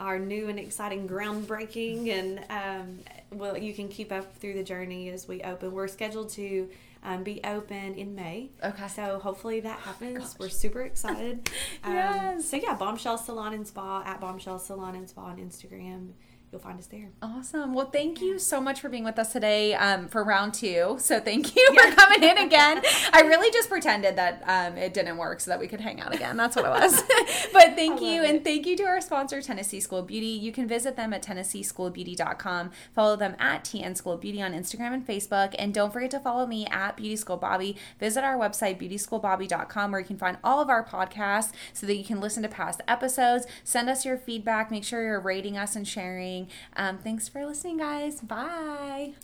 our 0.00 0.18
new 0.18 0.48
and 0.48 0.58
exciting 0.58 1.08
groundbreaking, 1.08 2.08
and 2.10 2.44
um, 2.50 2.98
well, 3.30 3.56
you 3.56 3.72
can 3.72 3.88
keep 3.88 4.12
up 4.12 4.36
through 4.36 4.54
the 4.54 4.62
journey 4.62 5.08
as 5.08 5.26
we 5.26 5.40
open. 5.42 5.72
We're 5.72 5.88
scheduled 5.88 6.28
to 6.30 6.68
um, 7.04 7.22
be 7.22 7.40
open 7.44 7.94
in 7.94 8.14
May. 8.14 8.50
Okay. 8.62 8.88
So 8.88 9.18
hopefully 9.22 9.60
that 9.60 9.78
happens. 9.80 10.18
gosh. 10.18 10.38
We're 10.38 10.48
super 10.48 10.82
excited. 10.82 11.48
Yes. 11.86 12.34
Um, 12.34 12.42
so 12.42 12.56
yeah, 12.56 12.74
Bombshell 12.74 13.18
Salon 13.18 13.52
and 13.54 13.66
Spa 13.66 14.02
at 14.06 14.20
Bombshell 14.20 14.58
Salon 14.58 14.94
and 14.94 15.08
Spa 15.08 15.24
on 15.26 15.36
Instagram. 15.36 16.12
You'll 16.54 16.60
find 16.60 16.78
us 16.78 16.86
there. 16.86 17.10
Awesome. 17.20 17.74
Well, 17.74 17.90
thank 17.90 18.20
you 18.20 18.38
so 18.38 18.60
much 18.60 18.78
for 18.78 18.88
being 18.88 19.02
with 19.02 19.18
us 19.18 19.32
today 19.32 19.74
um, 19.74 20.06
for 20.06 20.22
round 20.22 20.54
two. 20.54 20.94
So 21.00 21.18
thank 21.18 21.56
you 21.56 21.66
for 21.74 21.96
coming 21.96 22.22
in 22.22 22.38
again. 22.38 22.80
I 23.12 23.22
really 23.22 23.50
just 23.50 23.68
pretended 23.68 24.14
that 24.14 24.44
um, 24.46 24.78
it 24.78 24.94
didn't 24.94 25.16
work 25.16 25.40
so 25.40 25.50
that 25.50 25.58
we 25.58 25.66
could 25.66 25.80
hang 25.80 26.00
out 26.00 26.14
again. 26.14 26.36
That's 26.36 26.54
what 26.54 26.64
it 26.64 26.68
was. 26.68 27.02
but 27.52 27.74
thank 27.74 28.00
I 28.00 28.04
you. 28.04 28.22
And 28.22 28.36
it. 28.36 28.44
thank 28.44 28.66
you 28.66 28.76
to 28.76 28.84
our 28.84 29.00
sponsor, 29.00 29.42
Tennessee 29.42 29.80
School 29.80 29.98
of 29.98 30.06
Beauty. 30.06 30.28
You 30.28 30.52
can 30.52 30.68
visit 30.68 30.94
them 30.94 31.12
at 31.12 31.24
TennesseeSchoolofBeauty.com. 31.24 32.70
Follow 32.94 33.16
them 33.16 33.34
at 33.40 33.64
TN 33.64 33.96
School 33.96 34.12
of 34.12 34.20
Beauty 34.20 34.40
on 34.40 34.52
Instagram 34.52 34.94
and 34.94 35.04
Facebook. 35.04 35.56
And 35.58 35.74
don't 35.74 35.92
forget 35.92 36.12
to 36.12 36.20
follow 36.20 36.46
me 36.46 36.66
at 36.66 36.96
Beauty 36.96 37.16
School 37.16 37.36
Bobbi. 37.36 37.76
Visit 37.98 38.22
our 38.22 38.36
website, 38.36 38.80
beautyschoolbobby.com, 38.80 39.90
where 39.90 40.00
you 40.00 40.06
can 40.06 40.18
find 40.18 40.38
all 40.44 40.62
of 40.62 40.70
our 40.70 40.84
podcasts 40.84 41.50
so 41.72 41.84
that 41.84 41.96
you 41.96 42.04
can 42.04 42.20
listen 42.20 42.44
to 42.44 42.48
past 42.48 42.80
episodes. 42.86 43.44
Send 43.64 43.90
us 43.90 44.04
your 44.04 44.16
feedback. 44.16 44.70
Make 44.70 44.84
sure 44.84 45.02
you're 45.02 45.18
rating 45.18 45.58
us 45.58 45.74
and 45.74 45.88
sharing 45.88 46.43
listening. 46.44 46.48
Um, 46.76 46.98
thanks 46.98 47.28
for 47.28 47.44
listening, 47.44 47.78
guys. 47.78 48.20
Bye. 48.20 49.14